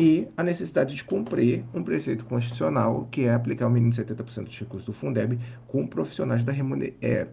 e 0.00 0.26
a 0.34 0.42
necessidade 0.42 0.94
de 0.94 1.04
cumprir 1.04 1.62
um 1.74 1.82
preceito 1.82 2.24
constitucional 2.24 3.06
que 3.10 3.24
é 3.24 3.34
aplicar 3.34 3.66
o 3.66 3.70
mínimo 3.70 3.92
de 3.92 4.02
70% 4.02 4.44
dos 4.44 4.58
recursos 4.58 4.86
do 4.86 4.94
Fundeb 4.94 5.38
com 5.66 5.86
profissionais 5.86 6.42
da 6.42 6.52
remuner... 6.52 6.94
é, 7.02 7.28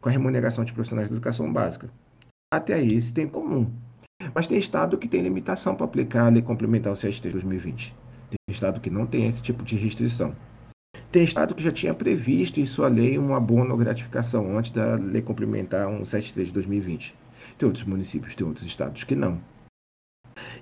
com 0.00 0.08
a 0.08 0.12
remuneração 0.12 0.64
de 0.64 0.72
profissionais 0.72 1.08
da 1.08 1.16
educação 1.16 1.52
básica. 1.52 1.90
Até 2.52 2.74
aí 2.74 2.94
isso 2.94 3.12
tem 3.12 3.24
em 3.24 3.28
comum. 3.28 3.68
Mas 4.32 4.46
tem 4.46 4.56
estado 4.56 4.96
que 4.96 5.08
tem 5.08 5.20
limitação 5.20 5.74
para 5.74 5.84
aplicar 5.84 6.26
a 6.26 6.28
lei 6.28 6.42
complementar 6.42 6.92
o 6.92 6.96
CST 6.96 7.28
2020. 7.28 7.92
Tem 8.30 8.38
estado 8.48 8.80
que 8.80 8.88
não 8.88 9.04
tem 9.04 9.26
esse 9.26 9.42
tipo 9.42 9.64
de 9.64 9.74
restrição. 9.76 10.32
Tem 11.12 11.24
estado 11.24 11.54
que 11.54 11.62
já 11.62 11.70
tinha 11.70 11.92
previsto 11.92 12.58
em 12.58 12.64
sua 12.64 12.88
lei 12.88 13.18
um 13.18 13.34
abono 13.34 13.72
ou 13.72 13.76
gratificação 13.76 14.56
antes 14.56 14.70
da 14.70 14.94
lei 14.94 15.20
complementar 15.20 15.86
173 15.86 16.48
de 16.48 16.54
2020. 16.54 17.14
Tem 17.58 17.66
outros 17.66 17.84
municípios, 17.84 18.34
tem 18.34 18.46
outros 18.46 18.64
estados 18.66 19.04
que 19.04 19.14
não. 19.14 19.38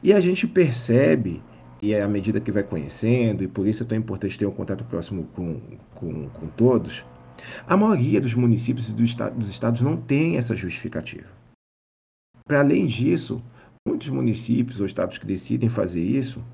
E 0.03 0.13
a 0.13 0.19
gente 0.19 0.49
percebe, 0.49 1.41
e 1.81 1.93
é 1.93 2.03
à 2.03 2.09
medida 2.09 2.41
que 2.41 2.51
vai 2.51 2.65
conhecendo, 2.65 3.45
e 3.45 3.49
por 3.49 3.65
isso 3.65 3.85
é 3.85 3.87
tão 3.87 3.97
importante 3.97 4.37
ter 4.37 4.45
um 4.45 4.51
contato 4.51 4.85
próximo 4.85 5.23
com, 5.37 5.61
com, 5.95 6.29
com 6.29 6.47
todos, 6.49 7.05
a 7.65 7.77
maioria 7.77 8.21
dos 8.21 8.35
municípios 8.35 8.89
e 8.89 8.93
dos 8.93 9.49
estados 9.49 9.81
não 9.83 9.97
tem 9.97 10.37
essa 10.37 10.57
justificativa. 10.57 11.29
Para 12.45 12.59
além 12.59 12.89
disso, 12.89 13.41
muitos 13.87 14.09
municípios 14.09 14.81
ou 14.81 14.87
estados 14.87 15.17
que 15.17 15.27
decidem 15.27 15.69
fazer 15.69 16.03
isso 16.03 16.45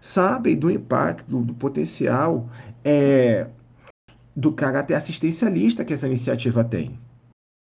sabem 0.00 0.56
do 0.56 0.70
impacto, 0.70 1.40
do, 1.40 1.54
potencial 1.54 2.48
é, 2.84 3.46
do 4.34 4.52
caráter 4.52 4.94
assistencialista 4.94 5.84
que 5.84 5.92
essa 5.92 6.06
iniciativa 6.06 6.64
tem. 6.64 6.98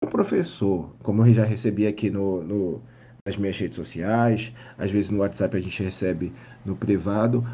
O 0.02 0.06
professor, 0.06 0.94
como 1.02 1.26
eu 1.26 1.34
já 1.34 1.44
recebi 1.44 1.86
aqui 1.86 2.10
no, 2.10 2.42
no, 2.42 2.82
nas 3.24 3.36
minhas 3.36 3.58
redes 3.58 3.76
sociais, 3.76 4.52
às 4.78 4.90
vezes 4.90 5.10
no 5.10 5.18
WhatsApp 5.18 5.56
a 5.56 5.60
gente 5.60 5.82
recebe 5.82 6.32
no 6.64 6.74
privado. 6.74 7.46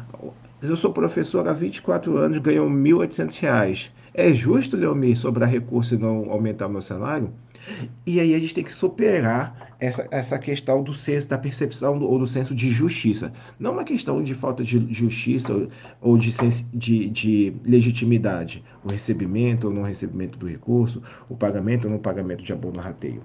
Eu 0.61 0.75
sou 0.75 0.93
professor 0.93 1.47
há 1.47 1.53
24 1.53 2.17
anos, 2.17 2.39
ganho 2.39 2.67
R$ 2.67 2.73
1.800. 2.73 3.91
É 4.13 4.33
justo, 4.33 4.75
Leomir, 4.75 5.17
sobrar 5.17 5.49
recurso 5.49 5.95
e 5.95 5.97
não 5.97 6.31
aumentar 6.31 6.67
o 6.67 6.69
meu 6.69 6.81
salário? 6.81 7.31
E 8.05 8.19
aí 8.19 8.33
a 8.33 8.39
gente 8.39 8.53
tem 8.53 8.63
que 8.63 8.71
superar 8.71 9.75
essa, 9.79 10.07
essa 10.11 10.39
questão 10.39 10.81
do 10.81 10.93
senso, 10.93 11.27
da 11.27 11.37
percepção 11.37 11.97
do, 11.97 12.09
ou 12.09 12.19
do 12.19 12.27
senso 12.27 12.55
de 12.55 12.69
justiça. 12.69 13.31
Não 13.59 13.73
uma 13.73 13.83
questão 13.83 14.23
de 14.23 14.33
falta 14.33 14.63
de 14.63 14.93
justiça 14.93 15.53
ou, 15.53 15.67
ou 16.01 16.17
de, 16.17 16.31
de, 16.73 17.09
de, 17.09 17.53
legitimidade, 17.63 18.63
o 18.83 18.91
recebimento 18.91 19.67
ou 19.67 19.73
não 19.73 19.83
recebimento 19.83 20.37
do 20.37 20.47
recurso, 20.47 21.01
o 21.29 21.35
pagamento 21.35 21.85
ou 21.85 21.91
não 21.91 21.99
pagamento 21.99 22.43
de 22.43 22.53
abono 22.53 22.79
rateio. 22.79 23.21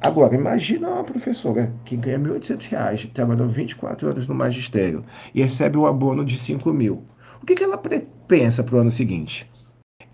Agora, 0.00 0.34
imagina 0.34 0.88
uma 0.88 1.04
professora 1.04 1.72
que 1.84 1.96
ganha 1.96 2.18
R$ 2.18 2.24
1.800, 2.24 3.10
trabalhou 3.12 3.48
24 3.48 4.08
anos 4.08 4.26
no 4.26 4.34
magistério 4.34 5.04
e 5.34 5.42
recebe 5.42 5.78
o 5.78 5.86
abono 5.86 6.24
de 6.24 6.36
R$ 6.36 6.72
mil. 6.72 7.04
O 7.42 7.46
que, 7.46 7.54
que 7.54 7.64
ela 7.64 7.80
pensa 8.28 8.62
para 8.62 8.76
o 8.76 8.80
ano 8.80 8.90
seguinte? 8.90 9.48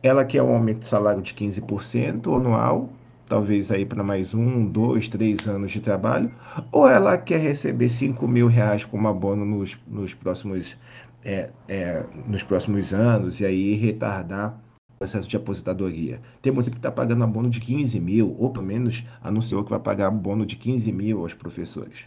Ela 0.03 0.25
quer 0.25 0.43
um 0.43 0.53
aumento 0.53 0.81
de 0.81 0.87
salário 0.87 1.23
de 1.23 1.33
15% 1.35 2.37
anual 2.37 2.91
talvez 3.33 3.73
aí 3.73 3.87
para 3.87 4.05
mais 4.05 4.35
um, 4.35 4.67
dois, 4.67 5.09
três 5.09 5.49
anos 5.49 5.73
de 5.73 5.81
trabalho, 5.81 6.31
ou 6.71 6.87
ela 6.87 7.17
quer 7.17 7.41
receber 7.41 7.89
5 7.89 8.29
mil 8.29 8.47
reais 8.47 8.85
como 8.85 9.09
abono 9.09 9.43
nos, 9.43 9.79
nos, 9.87 10.13
próximos, 10.13 10.77
é, 11.25 11.51
é, 11.67 12.05
nos 12.29 12.43
próximos 12.43 12.93
anos 12.93 13.41
e 13.41 13.47
aí 13.47 13.73
retardar 13.73 14.61
o 14.91 14.99
processo 14.99 15.27
de 15.27 15.35
aposentadoria. 15.35 16.21
Tem 16.43 16.53
muita 16.53 16.71
que 16.71 16.77
está 16.77 16.93
pagando 16.93 17.25
abono 17.25 17.49
de 17.49 17.59
15 17.59 17.99
mil, 18.01 18.37
ou 18.39 18.51
pelo 18.51 18.67
menos 18.67 19.03
anunciou 19.23 19.65
que 19.65 19.71
vai 19.71 19.81
pagar 19.81 20.09
abono 20.09 20.45
de 20.45 20.57
15 20.57 20.93
mil 20.93 21.21
aos 21.21 21.33
professores. 21.33 22.05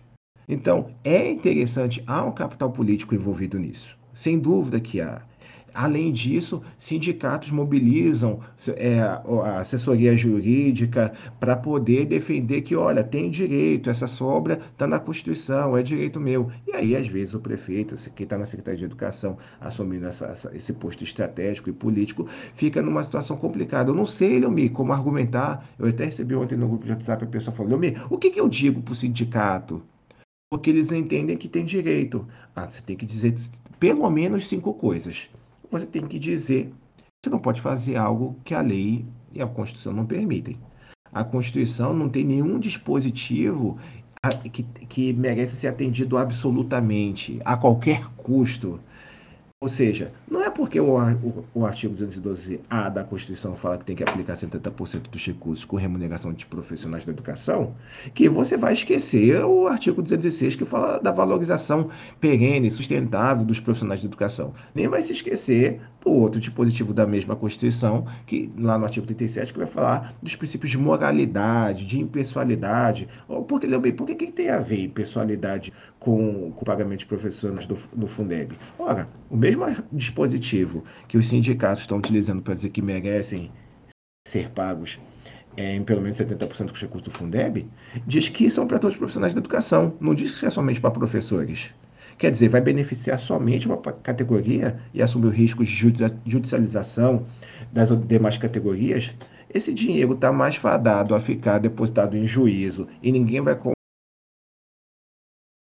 Então, 0.47 0.91
é 1.03 1.31
interessante, 1.31 2.03
há 2.05 2.23
um 2.23 2.33
capital 2.33 2.69
político 2.69 3.15
envolvido 3.15 3.57
nisso. 3.57 3.97
Sem 4.13 4.37
dúvida 4.37 4.79
que 4.79 5.01
há. 5.01 5.23
Além 5.75 6.13
disso, 6.13 6.61
sindicatos 6.77 7.51
mobilizam 7.51 8.39
é, 8.77 8.97
a 9.01 9.59
assessoria 9.59 10.15
jurídica 10.15 11.11
para 11.37 11.53
poder 11.53 12.05
defender 12.05 12.61
que, 12.61 12.77
olha, 12.77 13.03
tem 13.03 13.29
direito, 13.29 13.89
essa 13.89 14.07
sobra 14.07 14.61
está 14.71 14.87
na 14.87 14.99
Constituição, 14.99 15.75
é 15.75 15.83
direito 15.83 16.17
meu. 16.17 16.49
E 16.65 16.71
aí, 16.71 16.95
às 16.95 17.09
vezes, 17.09 17.33
o 17.33 17.41
prefeito, 17.41 17.93
que 18.11 18.23
está 18.23 18.37
na 18.37 18.45
Secretaria 18.45 18.79
de 18.79 18.85
Educação, 18.85 19.37
assumindo 19.59 20.07
essa, 20.07 20.27
essa, 20.27 20.55
esse 20.55 20.71
posto 20.71 21.03
estratégico 21.03 21.69
e 21.69 21.73
político, 21.73 22.25
fica 22.55 22.81
numa 22.81 23.03
situação 23.03 23.35
complicada. 23.35 23.89
Eu 23.89 23.95
não 23.95 24.05
sei, 24.05 24.39
Leomir, 24.39 24.71
como 24.71 24.93
argumentar. 24.93 25.67
Eu 25.77 25.89
até 25.89 26.05
recebi 26.05 26.35
ontem 26.35 26.55
no 26.55 26.69
grupo 26.69 26.85
de 26.85 26.91
WhatsApp 26.93 27.25
a 27.25 27.27
pessoa 27.27 27.53
falou, 27.53 27.71
Leomir, 27.71 28.01
o 28.09 28.17
que, 28.17 28.29
que 28.29 28.39
eu 28.39 28.47
digo 28.47 28.81
para 28.81 28.93
o 28.93 28.95
sindicato? 28.95 29.83
Porque 30.49 30.69
eles 30.69 30.93
entendem 30.93 31.35
que 31.35 31.49
tem 31.49 31.65
direito. 31.65 32.25
Ah, 32.55 32.69
você 32.69 32.81
tem 32.81 32.95
que 32.95 33.05
dizer 33.05 33.35
pelo 33.77 34.09
menos 34.09 34.47
cinco 34.47 34.73
coisas 34.73 35.29
você 35.79 35.85
tem 35.85 36.07
que 36.07 36.17
dizer 36.17 36.71
você 37.21 37.29
não 37.29 37.39
pode 37.39 37.59
fazer 37.59 37.97
algo 37.97 38.39
que 38.45 38.53
a 38.53 38.61
lei 38.61 39.05
e 39.33 39.41
a 39.41 39.47
Constituição 39.47 39.91
não 39.91 40.05
permitem. 40.05 40.57
A 41.11 41.23
Constituição 41.23 41.91
não 41.91 42.07
tem 42.07 42.23
nenhum 42.23 42.59
dispositivo 42.59 43.77
que, 44.51 44.63
que 44.63 45.13
merece 45.13 45.55
ser 45.55 45.67
atendido 45.67 46.17
absolutamente, 46.17 47.41
a 47.43 47.57
qualquer 47.57 48.07
custo. 48.15 48.79
Ou 49.61 49.69
seja, 49.69 50.11
não 50.29 50.43
é 50.43 50.49
porque 50.49 50.77
o, 50.81 50.97
o, 50.97 51.45
o 51.53 51.65
artigo 51.65 51.95
212A 51.95 52.89
da 52.91 53.05
Constituição 53.05 53.55
fala 53.55 53.77
que 53.77 53.85
tem 53.85 53.95
que 53.95 54.03
aplicar 54.03 54.33
70% 54.33 55.09
dos 55.09 55.25
recursos 55.25 55.63
com 55.63 55.77
remuneração 55.77 56.33
de 56.33 56.45
profissionais 56.45 57.05
da 57.05 57.13
educação, 57.13 57.73
que 58.13 58.27
você 58.27 58.57
vai 58.57 58.73
esquecer 58.73 59.45
o 59.45 59.65
artigo 59.65 60.01
216 60.01 60.57
que 60.57 60.65
fala 60.65 60.99
da 60.99 61.09
valorização 61.09 61.89
perene, 62.19 62.69
sustentável 62.69 63.45
dos 63.45 63.61
profissionais 63.61 64.01
de 64.01 64.07
educação. 64.07 64.53
Nem 64.73 64.89
vai 64.89 65.01
se 65.01 65.13
esquecer 65.13 65.79
outro 66.05 66.39
dispositivo 66.39 66.93
da 66.93 67.05
mesma 67.05 67.35
Constituição, 67.35 68.05
que 68.25 68.51
lá 68.57 68.77
no 68.77 68.85
artigo 68.85 69.05
37, 69.05 69.51
que 69.51 69.59
vai 69.59 69.67
falar 69.67 70.13
dos 70.21 70.35
princípios 70.35 70.71
de 70.71 70.77
moralidade, 70.77 71.85
de 71.85 71.99
impessoalidade. 71.99 73.07
Porque, 73.47 73.67
bem, 73.77 73.91
por 73.91 74.05
que, 74.05 74.15
que 74.15 74.31
tem 74.31 74.49
a 74.49 74.59
ver 74.59 74.83
impessoalidade 74.83 75.73
com, 75.99 76.51
com 76.51 76.61
o 76.61 76.65
pagamento 76.65 76.99
de 76.99 77.05
profissionais 77.05 77.65
do, 77.65 77.77
do 77.93 78.07
Fundeb? 78.07 78.53
Ora, 78.77 79.07
o 79.29 79.35
mesmo 79.37 79.65
dispositivo 79.91 80.83
que 81.07 81.17
os 81.17 81.27
sindicatos 81.27 81.81
estão 81.81 81.97
utilizando 81.97 82.41
para 82.41 82.53
dizer 82.53 82.69
que 82.69 82.81
merecem 82.81 83.51
ser 84.27 84.49
pagos 84.49 84.99
é, 85.57 85.75
em 85.75 85.83
pelo 85.83 86.01
menos 86.01 86.17
70% 86.17 86.65
dos 86.65 86.81
recursos 86.81 87.07
do 87.07 87.17
Fundeb, 87.17 87.67
diz 88.05 88.29
que 88.29 88.49
são 88.49 88.67
para 88.67 88.79
todos 88.79 88.95
os 88.95 88.99
profissionais 88.99 89.33
da 89.33 89.39
educação, 89.39 89.95
não 89.99 90.13
diz 90.13 90.37
que 90.37 90.45
é 90.45 90.49
somente 90.49 90.81
para 90.81 90.91
professores. 90.91 91.73
Quer 92.17 92.31
dizer, 92.31 92.47
vai 92.47 92.61
beneficiar 92.61 93.19
somente 93.19 93.67
uma 93.67 93.77
categoria 93.77 94.79
e 94.93 95.01
assumir 95.01 95.27
o 95.27 95.29
risco 95.29 95.65
de 95.65 95.71
judicialização 96.25 97.25
das 97.73 97.89
demais 98.07 98.37
categorias? 98.37 99.13
Esse 99.53 99.73
dinheiro 99.73 100.13
está 100.13 100.31
mais 100.31 100.55
fadado 100.55 101.13
a 101.13 101.19
ficar 101.19 101.59
depositado 101.59 102.15
em 102.15 102.25
juízo 102.25 102.87
e 103.01 103.11
ninguém 103.11 103.41
vai 103.41 103.57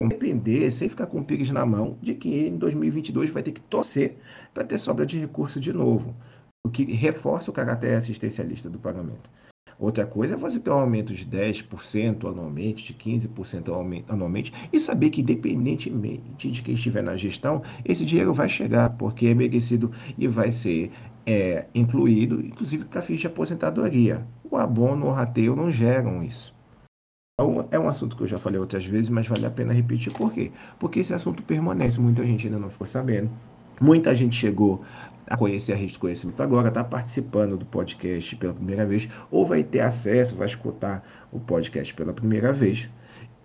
depender, 0.06 0.70
sem 0.70 0.88
ficar 0.88 1.06
com 1.06 1.20
o 1.20 1.24
PIX 1.24 1.50
na 1.50 1.64
mão, 1.64 1.98
de 2.02 2.14
que 2.14 2.48
em 2.48 2.56
2022 2.58 3.30
vai 3.30 3.42
ter 3.42 3.52
que 3.52 3.60
torcer 3.62 4.16
para 4.52 4.64
ter 4.64 4.78
sobra 4.78 5.06
de 5.06 5.18
recurso 5.18 5.58
de 5.58 5.72
novo, 5.72 6.14
o 6.66 6.70
que 6.70 6.84
reforça 6.92 7.50
o 7.50 7.54
caráter 7.54 7.94
assistencialista 7.94 8.68
do 8.68 8.78
pagamento. 8.78 9.30
Outra 9.78 10.06
coisa 10.06 10.34
é 10.34 10.36
você 10.36 10.60
ter 10.60 10.70
um 10.70 10.74
aumento 10.74 11.12
de 11.12 11.24
10% 11.24 12.28
anualmente, 12.28 12.84
de 12.84 12.94
15% 12.94 14.04
anualmente, 14.08 14.52
e 14.72 14.78
saber 14.78 15.10
que, 15.10 15.20
independentemente 15.20 16.50
de 16.50 16.62
quem 16.62 16.74
estiver 16.74 17.02
na 17.02 17.16
gestão, 17.16 17.62
esse 17.84 18.04
dinheiro 18.04 18.32
vai 18.32 18.48
chegar, 18.48 18.90
porque 18.90 19.26
é 19.26 19.34
merecido 19.34 19.90
e 20.16 20.26
vai 20.28 20.50
ser 20.50 20.90
é, 21.26 21.66
incluído, 21.74 22.40
inclusive 22.40 22.84
para 22.84 23.02
fins 23.02 23.20
de 23.20 23.26
aposentadoria. 23.26 24.26
O 24.50 24.56
abono 24.56 25.06
o 25.06 25.10
rateio 25.10 25.56
não 25.56 25.72
geram 25.72 26.22
isso. 26.22 26.54
Então, 27.34 27.66
é 27.72 27.78
um 27.78 27.88
assunto 27.88 28.16
que 28.16 28.22
eu 28.22 28.28
já 28.28 28.38
falei 28.38 28.60
outras 28.60 28.86
vezes, 28.86 29.10
mas 29.10 29.26
vale 29.26 29.44
a 29.44 29.50
pena 29.50 29.72
repetir. 29.72 30.12
Por 30.12 30.32
quê? 30.32 30.52
Porque 30.78 31.00
esse 31.00 31.12
assunto 31.12 31.42
permanece, 31.42 32.00
muita 32.00 32.24
gente 32.24 32.46
ainda 32.46 32.60
não 32.60 32.70
ficou 32.70 32.86
sabendo. 32.86 33.28
Muita 33.80 34.14
gente 34.14 34.36
chegou 34.36 34.82
a 35.26 35.36
conhecer 35.36 35.72
a 35.72 35.76
rede 35.76 35.92
de 35.92 35.98
conhecimento 35.98 36.42
agora, 36.42 36.68
está 36.68 36.84
participando 36.84 37.56
do 37.56 37.64
podcast 37.64 38.36
pela 38.36 38.52
primeira 38.52 38.84
vez, 38.86 39.08
ou 39.30 39.46
vai 39.46 39.62
ter 39.62 39.80
acesso, 39.80 40.36
vai 40.36 40.46
escutar 40.46 41.04
o 41.32 41.40
podcast 41.40 41.94
pela 41.94 42.12
primeira 42.12 42.52
vez. 42.52 42.88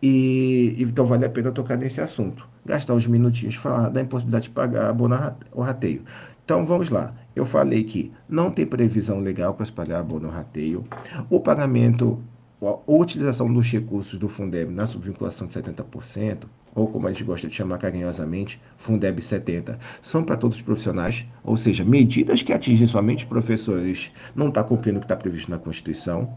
E 0.01 0.75
então 0.77 1.05
vale 1.05 1.25
a 1.25 1.29
pena 1.29 1.51
tocar 1.51 1.77
nesse 1.77 1.99
assunto. 1.99 2.47
Gastar 2.65 2.93
uns 2.93 3.07
minutinhos 3.07 3.55
falar 3.55 3.89
da 3.89 4.01
impossibilidade 4.01 4.45
de 4.45 4.49
pagar 4.51 4.89
abono 4.89 5.17
ou 5.51 5.63
rateio. 5.63 6.03
Então 6.45 6.63
vamos 6.63 6.89
lá. 6.89 7.13
Eu 7.35 7.45
falei 7.45 7.83
que 7.83 8.11
não 8.27 8.49
tem 8.49 8.65
previsão 8.65 9.19
legal 9.19 9.53
para 9.53 9.65
se 9.65 9.71
pagar 9.71 9.99
abono 9.99 10.29
rateio. 10.29 10.83
O 11.29 11.39
pagamento 11.39 12.21
a 12.61 12.91
utilização 12.91 13.51
dos 13.51 13.67
recursos 13.67 14.19
do 14.19 14.27
Fundeb 14.27 14.71
na 14.71 14.85
subvinculação 14.85 15.47
de 15.47 15.53
70%, 15.53 16.43
ou 16.75 16.87
como 16.87 17.07
a 17.07 17.11
gente 17.11 17.23
gosta 17.23 17.47
de 17.47 17.53
chamar 17.53 17.77
carinhosamente, 17.77 18.61
Fundeb 18.77 19.21
70, 19.21 19.79
são 20.01 20.23
para 20.23 20.35
todos 20.35 20.57
os 20.57 20.63
profissionais, 20.63 21.25
ou 21.43 21.55
seja, 21.55 21.85
medidas 21.85 22.43
que 22.43 22.51
atingem 22.51 22.85
somente 22.85 23.25
professores, 23.25 24.11
não 24.35 24.49
está 24.49 24.63
cumprindo 24.63 24.97
o 24.97 24.99
que 24.99 25.05
está 25.05 25.15
previsto 25.15 25.49
na 25.49 25.57
Constituição. 25.57 26.33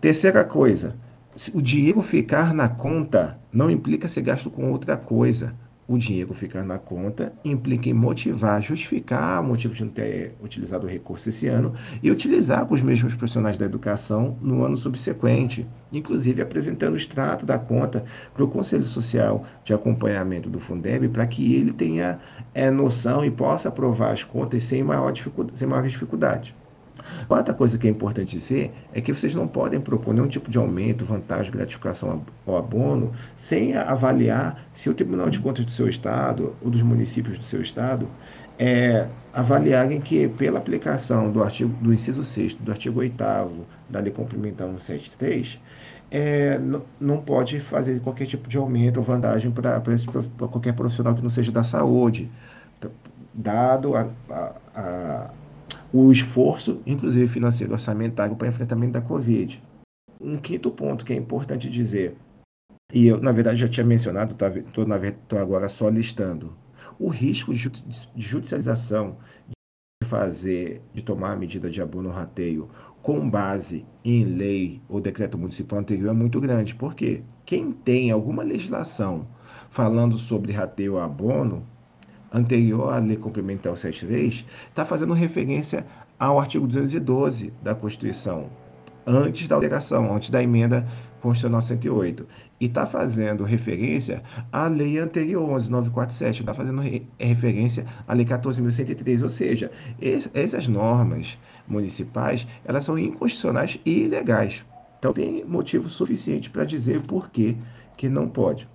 Terceira 0.00 0.44
coisa, 0.44 0.94
o 1.54 1.62
dinheiro 1.62 2.02
ficar 2.02 2.52
na 2.52 2.68
conta 2.68 3.38
não 3.52 3.70
implica 3.70 4.08
ser 4.08 4.22
gasto 4.22 4.50
com 4.50 4.70
outra 4.70 4.96
coisa 4.96 5.54
o 5.88 5.96
dinheiro 5.96 6.34
ficar 6.34 6.62
na 6.64 6.78
conta 6.78 7.32
implica 7.42 7.88
em 7.88 7.94
motivar, 7.94 8.60
justificar 8.60 9.42
o 9.42 9.46
motivo 9.46 9.72
de 9.72 9.84
não 9.84 9.90
ter 9.90 10.34
utilizado 10.42 10.86
o 10.86 10.90
recurso 10.90 11.30
esse 11.30 11.48
ano 11.48 11.72
e 12.02 12.10
utilizar 12.10 12.66
com 12.66 12.74
os 12.74 12.82
mesmos 12.82 13.14
profissionais 13.14 13.56
da 13.56 13.64
educação 13.64 14.36
no 14.42 14.62
ano 14.62 14.76
subsequente, 14.76 15.66
inclusive 15.90 16.42
apresentando 16.42 16.92
o 16.92 16.96
extrato 16.98 17.46
da 17.46 17.58
conta 17.58 18.04
para 18.34 18.44
o 18.44 18.48
Conselho 18.48 18.84
Social 18.84 19.46
de 19.64 19.72
Acompanhamento 19.72 20.50
do 20.50 20.60
Fundeb 20.60 21.08
para 21.08 21.26
que 21.26 21.54
ele 21.54 21.72
tenha 21.72 22.20
é, 22.52 22.70
noção 22.70 23.24
e 23.24 23.30
possa 23.30 23.70
aprovar 23.70 24.12
as 24.12 24.22
contas 24.22 24.64
sem, 24.64 24.82
maior 24.82 25.14
sem 25.54 25.66
maior 25.66 25.86
dificuldade. 25.86 26.54
Outra 27.28 27.54
coisa 27.54 27.78
que 27.78 27.86
é 27.86 27.90
importante 27.90 28.36
dizer 28.36 28.72
é 28.92 29.00
que 29.00 29.12
vocês 29.12 29.34
não 29.34 29.46
podem 29.46 29.80
propor 29.80 30.14
nenhum 30.14 30.28
tipo 30.28 30.50
de 30.50 30.58
aumento, 30.58 31.04
vantagem, 31.04 31.52
gratificação 31.52 32.22
ou 32.46 32.56
abono 32.56 33.12
sem 33.34 33.76
avaliar 33.76 34.66
se 34.72 34.88
o 34.88 34.94
Tribunal 34.94 35.30
de 35.30 35.40
Contas 35.40 35.64
do 35.64 35.70
seu 35.70 35.88
Estado 35.88 36.54
ou 36.62 36.70
dos 36.70 36.82
municípios 36.82 37.38
do 37.38 37.44
seu 37.44 37.60
Estado 37.60 38.08
é, 38.58 39.06
avaliarem 39.32 40.00
que, 40.00 40.28
pela 40.28 40.58
aplicação 40.58 41.30
do 41.30 41.42
artigo 41.42 41.72
do 41.80 41.92
inciso 41.92 42.24
6 42.24 42.54
do 42.54 42.72
artigo 42.72 43.00
8 43.00 43.16
da 43.88 44.00
Lei 44.00 44.12
Complementar 44.12 44.66
173, 44.66 45.60
é, 46.10 46.58
não, 47.00 47.20
pode 47.20 47.60
fazer 47.60 48.00
qualquer 48.00 48.26
tipo 48.26 48.48
de 48.48 48.56
aumento 48.56 48.96
ou 48.96 49.04
vantagem 49.04 49.50
para 49.50 49.80
qualquer 50.48 50.74
profissional 50.74 51.14
que 51.14 51.22
não 51.22 51.30
seja 51.30 51.52
da 51.52 51.62
saúde, 51.62 52.30
dado 53.32 53.94
a, 53.94 54.08
a, 54.30 54.52
a 54.74 55.30
o 55.92 56.12
esforço, 56.12 56.82
inclusive 56.86 57.28
financeiro 57.28 57.72
orçamentário, 57.72 58.36
para 58.36 58.48
enfrentamento 58.48 58.92
da 58.92 59.00
Covid. 59.00 59.62
Um 60.20 60.36
quinto 60.36 60.70
ponto 60.70 61.04
que 61.04 61.12
é 61.12 61.16
importante 61.16 61.70
dizer, 61.70 62.16
e 62.92 63.06
eu, 63.06 63.20
na 63.20 63.32
verdade, 63.32 63.60
já 63.60 63.68
tinha 63.68 63.86
mencionado, 63.86 64.34
estou 64.34 65.38
agora 65.38 65.68
só 65.68 65.88
listando, 65.88 66.56
o 66.98 67.08
risco 67.08 67.54
de 67.54 67.70
judicialização 68.16 69.16
de 70.02 70.08
fazer, 70.08 70.82
de 70.92 71.02
tomar 71.02 71.32
a 71.32 71.36
medida 71.36 71.70
de 71.70 71.80
abono 71.80 72.10
rateio 72.10 72.68
com 73.02 73.28
base 73.28 73.86
em 74.04 74.24
lei 74.24 74.82
ou 74.88 75.00
decreto 75.00 75.38
municipal 75.38 75.78
anterior 75.78 76.10
é 76.10 76.12
muito 76.12 76.40
grande. 76.40 76.74
Por 76.74 76.94
quê? 76.94 77.22
Quem 77.44 77.72
tem 77.72 78.10
alguma 78.10 78.42
legislação 78.42 79.26
falando 79.70 80.16
sobre 80.16 80.52
rateio 80.52 80.98
a 80.98 81.04
abono 81.04 81.64
anterior 82.32 82.92
à 82.92 82.98
Lei 82.98 83.16
Complementar 83.16 83.76
73 83.76 84.44
está 84.68 84.84
fazendo 84.84 85.12
referência 85.12 85.86
ao 86.18 86.38
artigo 86.38 86.66
212 86.66 87.52
da 87.62 87.74
Constituição, 87.74 88.50
antes 89.06 89.46
da 89.46 89.54
alteração, 89.54 90.14
antes 90.14 90.30
da 90.30 90.42
emenda 90.42 90.86
Constitucional 91.20 91.62
108. 91.62 92.26
E 92.60 92.66
está 92.66 92.86
fazendo 92.86 93.44
referência 93.44 94.22
à 94.52 94.66
lei 94.66 94.98
anterior, 94.98 95.46
11947, 95.46 96.40
está 96.40 96.54
fazendo 96.54 96.80
re 96.80 97.06
referência 97.18 97.86
à 98.06 98.14
lei 98.14 98.24
14.103. 98.24 99.22
Ou 99.22 99.28
seja, 99.28 99.70
essas 100.34 100.68
normas 100.68 101.38
municipais, 101.66 102.46
elas 102.64 102.84
são 102.84 102.98
inconstitucionais 102.98 103.78
e 103.84 104.04
ilegais. 104.04 104.64
Então 104.98 105.12
tem 105.12 105.44
motivo 105.44 105.88
suficiente 105.88 106.50
para 106.50 106.64
dizer 106.64 107.00
por 107.02 107.30
que, 107.30 107.56
que 107.96 108.08
não 108.08 108.28
pode. 108.28 108.68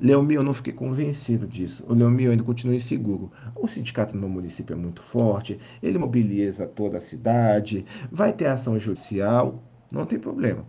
Leomil, 0.00 0.40
eu 0.40 0.44
não 0.44 0.54
fiquei 0.54 0.72
convencido 0.72 1.46
disso. 1.46 1.84
O 1.88 1.94
Leomil 1.94 2.30
ainda 2.30 2.44
continua 2.44 2.74
inseguro. 2.74 3.30
O 3.54 3.66
sindicato 3.66 4.16
no 4.16 4.28
município 4.28 4.74
é 4.74 4.76
muito 4.76 5.02
forte, 5.02 5.58
ele 5.82 5.98
mobiliza 5.98 6.66
toda 6.66 6.98
a 6.98 7.00
cidade, 7.00 7.84
vai 8.10 8.32
ter 8.32 8.46
ação 8.46 8.78
judicial, 8.78 9.62
não 9.90 10.06
tem 10.06 10.18
problema. 10.18 10.64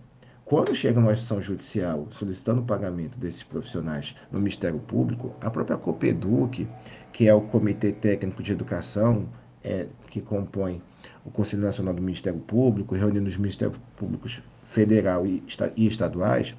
Quando 0.45 0.75
chega 0.75 0.99
uma 0.99 1.13
ação 1.13 1.41
judicial 1.41 2.07
solicitando 2.11 2.61
o 2.61 2.65
pagamento 2.65 3.17
desses 3.17 3.41
profissionais 3.41 4.15
no 4.31 4.37
Ministério 4.37 4.77
Público, 4.77 5.33
a 5.41 5.49
própria 5.49 5.75
COPEDUC, 5.75 6.67
que 7.11 7.27
é 7.27 7.33
o 7.33 7.41
Comitê 7.41 7.91
Técnico 7.91 8.43
de 8.43 8.51
Educação, 8.51 9.27
é, 9.63 9.87
que 10.11 10.21
compõe 10.21 10.83
o 11.25 11.31
Conselho 11.31 11.63
Nacional 11.63 11.95
do 11.95 12.01
Ministério 12.01 12.39
Público, 12.39 12.93
reunindo 12.93 13.27
os 13.27 13.37
Ministérios 13.37 13.79
Públicos 13.95 14.39
federal 14.75 15.25
e, 15.25 15.41
estaduais, 15.77 16.53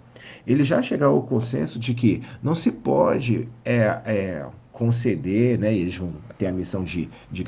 ele 0.47 0.65
já 0.65 0.81
chegaram 0.81 1.13
ao 1.13 1.23
consenso 1.23 1.79
de 1.79 1.93
que 1.93 2.23
não 2.43 2.55
se 2.55 2.73
pode 2.73 3.47
é, 3.63 4.01
é, 4.07 4.47
conceder, 4.73 5.59
né, 5.59 5.77
eles 5.77 5.97
vão 5.97 6.13
ter 6.39 6.47
a 6.47 6.53
missão 6.53 6.83
de, 6.83 7.11
de 7.31 7.45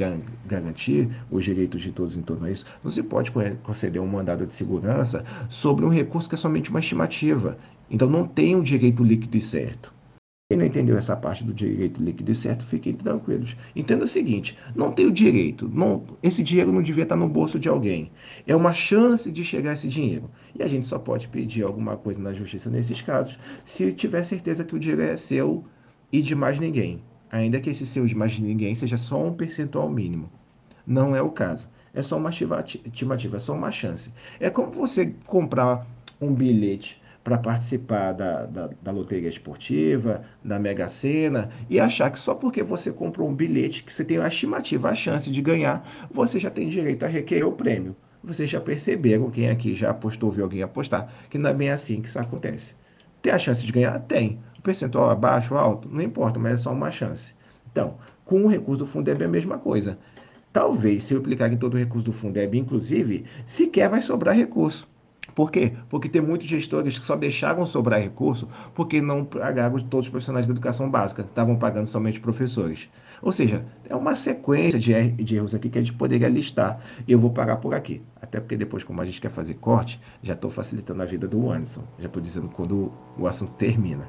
garantir 0.46 1.09
os 1.31 1.42
direitos 1.42 1.81
de 1.81 1.90
todos 1.90 2.16
em 2.16 2.22
torno 2.22 2.46
a 2.46 2.50
isso, 2.50 2.66
não 2.85 2.90
se 2.90 3.02
pode 3.02 3.33
conceder 3.62 4.00
um 4.00 4.07
mandado 4.07 4.46
de 4.46 4.54
segurança 4.54 5.24
sobre 5.48 5.87
um 5.87 5.88
recurso 5.88 6.28
que 6.28 6.35
é 6.35 6.38
somente 6.38 6.68
uma 6.68 6.81
estimativa. 6.81 7.57
Então 7.90 8.09
não 8.09 8.26
tem 8.26 8.54
um 8.54 8.62
direito 8.62 9.02
líquido 9.02 9.38
e 9.38 9.40
certo. 9.40 9.97
Quem 10.50 10.56
não 10.56 10.64
entendeu 10.64 10.96
essa 10.96 11.14
parte 11.14 11.44
do 11.44 11.52
direito 11.52 12.02
líquido 12.02 12.32
e 12.32 12.34
certo, 12.34 12.64
fiquem 12.64 12.94
tranquilos. 12.94 13.54
Entenda 13.76 14.04
o 14.04 14.08
seguinte: 14.08 14.56
não 14.74 14.90
tem 14.90 15.04
o 15.04 15.12
direito, 15.12 15.68
não, 15.68 16.02
esse 16.22 16.42
dinheiro 16.42 16.72
não 16.72 16.80
devia 16.80 17.02
estar 17.02 17.16
no 17.16 17.28
bolso 17.28 17.58
de 17.58 17.68
alguém. 17.68 18.11
É 18.46 18.56
uma 18.56 18.72
chance 18.72 19.30
de 19.30 19.44
chegar 19.44 19.74
esse 19.74 19.87
dinheiro. 19.88 20.30
E 20.58 20.62
a 20.62 20.66
gente 20.66 20.87
só 20.87 20.98
pode 20.98 21.28
pedir 21.28 21.64
alguma 21.64 21.98
coisa 21.98 22.18
na 22.18 22.32
justiça 22.32 22.70
nesses 22.70 23.02
casos 23.02 23.38
se 23.66 23.92
tiver 23.92 24.24
certeza 24.24 24.64
que 24.64 24.74
o 24.74 24.78
dinheiro 24.78 25.02
é 25.02 25.14
seu 25.18 25.66
e 26.11 26.22
de 26.22 26.34
mais 26.34 26.58
ninguém. 26.58 27.02
Ainda 27.30 27.61
que 27.61 27.68
esse 27.68 27.84
seu 27.84 28.06
de 28.06 28.14
mais 28.14 28.38
ninguém 28.38 28.74
seja 28.74 28.96
só 28.96 29.22
um 29.22 29.34
percentual 29.34 29.90
mínimo. 29.90 30.32
Não 30.87 31.14
é 31.14 31.20
o 31.20 31.28
caso. 31.28 31.68
É 31.92 32.00
só 32.00 32.16
uma 32.16 32.30
estimativa, 32.30 33.37
é 33.37 33.38
só 33.38 33.52
uma 33.52 33.70
chance. 33.70 34.11
É 34.40 34.48
como 34.48 34.72
você 34.72 35.12
comprar 35.26 35.87
um 36.18 36.32
bilhete 36.32 36.98
para 37.22 37.37
participar 37.37 38.12
da, 38.12 38.46
da, 38.46 38.70
da, 38.81 38.90
loteria 38.90 39.28
esportiva, 39.28 40.22
da 40.42 40.59
Mega 40.59 40.88
Sena, 40.88 41.50
e 41.68 41.78
achar 41.78 42.11
que 42.11 42.18
só 42.18 42.35
porque 42.35 42.62
você 42.62 42.90
comprou 42.90 43.28
um 43.28 43.35
bilhete, 43.35 43.85
que 43.85 43.92
você 43.92 44.04
tem 44.04 44.18
a 44.18 44.28
estimativa, 44.28 44.88
a 44.88 44.94
chance 44.94 45.31
de 45.31 45.42
ganhar, 45.42 45.87
você 46.11 46.38
já 46.38 46.50
tem 46.50 46.68
direito 46.68 47.04
a 47.04 47.09
requerer 47.09 47.46
o 47.46 47.52
prêmio. 47.52 47.94
Vocês 48.22 48.48
já 48.50 48.61
perceberam, 48.61 49.31
quem 49.31 49.48
aqui 49.48 49.74
já 49.74 49.90
apostou, 49.90 50.31
viu 50.31 50.44
alguém 50.44 50.62
apostar, 50.62 51.12
que 51.31 51.38
não 51.38 51.50
é 51.50 51.54
bem 51.54 51.70
assim 51.70 52.00
que 52.00 52.09
isso 52.09 52.18
acontece. 52.18 52.74
Tem 53.20 53.33
a 53.33 53.38
chance 53.38 53.64
de 53.64 53.72
ganhar? 53.72 53.98
Tem. 54.00 54.38
O 54.59 54.62
percentual 54.62 55.11
abaixo, 55.11 55.54
alto, 55.54 55.88
não 55.88 56.00
importa, 56.00 56.38
mas 56.38 56.54
é 56.54 56.57
só 56.57 56.72
uma 56.72 56.90
chance. 56.90 57.35
Então, 57.70 57.96
com 58.24 58.44
o 58.44 58.48
recurso 58.48 58.81
do 58.81 58.87
Fundeb 58.87 59.22
é 59.22 59.26
a 59.26 59.28
mesma 59.28 59.59
coisa. 59.59 59.98
Talvez, 60.52 61.04
se 61.04 61.14
eu 61.14 61.20
aplicar 61.20 61.52
em 61.52 61.57
todo 61.57 61.74
o 61.74 61.78
recurso 61.78 62.07
do 62.07 62.12
Fundeb, 62.12 62.57
inclusive, 62.57 63.24
sequer 63.46 63.88
vai 63.88 64.02
sobrar 64.02 64.35
recurso. 64.35 64.88
Por 65.34 65.50
quê? 65.50 65.72
Porque 65.88 66.08
tem 66.08 66.20
muitos 66.20 66.46
gestores 66.46 66.98
que 66.98 67.04
só 67.04 67.16
deixaram 67.16 67.64
sobrar 67.64 68.00
recurso 68.00 68.48
porque 68.74 69.00
não 69.00 69.24
pagaram 69.24 69.78
todos 69.80 70.06
os 70.06 70.10
profissionais 70.10 70.46
da 70.46 70.52
educação 70.52 70.90
básica, 70.90 71.22
estavam 71.22 71.56
pagando 71.56 71.86
somente 71.86 72.20
professores. 72.20 72.88
Ou 73.20 73.32
seja, 73.32 73.64
é 73.88 73.96
uma 73.96 74.14
sequência 74.14 74.78
de, 74.78 74.92
er 74.92 75.10
de 75.10 75.36
erros 75.36 75.54
aqui 75.54 75.68
que 75.68 75.78
a 75.78 75.82
gente 75.82 75.96
poderia 75.96 76.28
listar. 76.28 76.80
Eu 77.06 77.18
vou 77.18 77.30
parar 77.30 77.56
por 77.56 77.74
aqui. 77.74 78.02
Até 78.20 78.40
porque 78.40 78.56
depois, 78.56 78.84
como 78.84 79.00
a 79.00 79.06
gente 79.06 79.20
quer 79.20 79.30
fazer 79.30 79.54
corte, 79.54 80.00
já 80.22 80.34
estou 80.34 80.50
facilitando 80.50 81.02
a 81.02 81.06
vida 81.06 81.26
do 81.26 81.50
Anderson. 81.50 81.84
Já 81.98 82.06
estou 82.06 82.22
dizendo 82.22 82.48
quando 82.48 82.92
o 83.16 83.26
assunto 83.26 83.54
termina. 83.54 84.08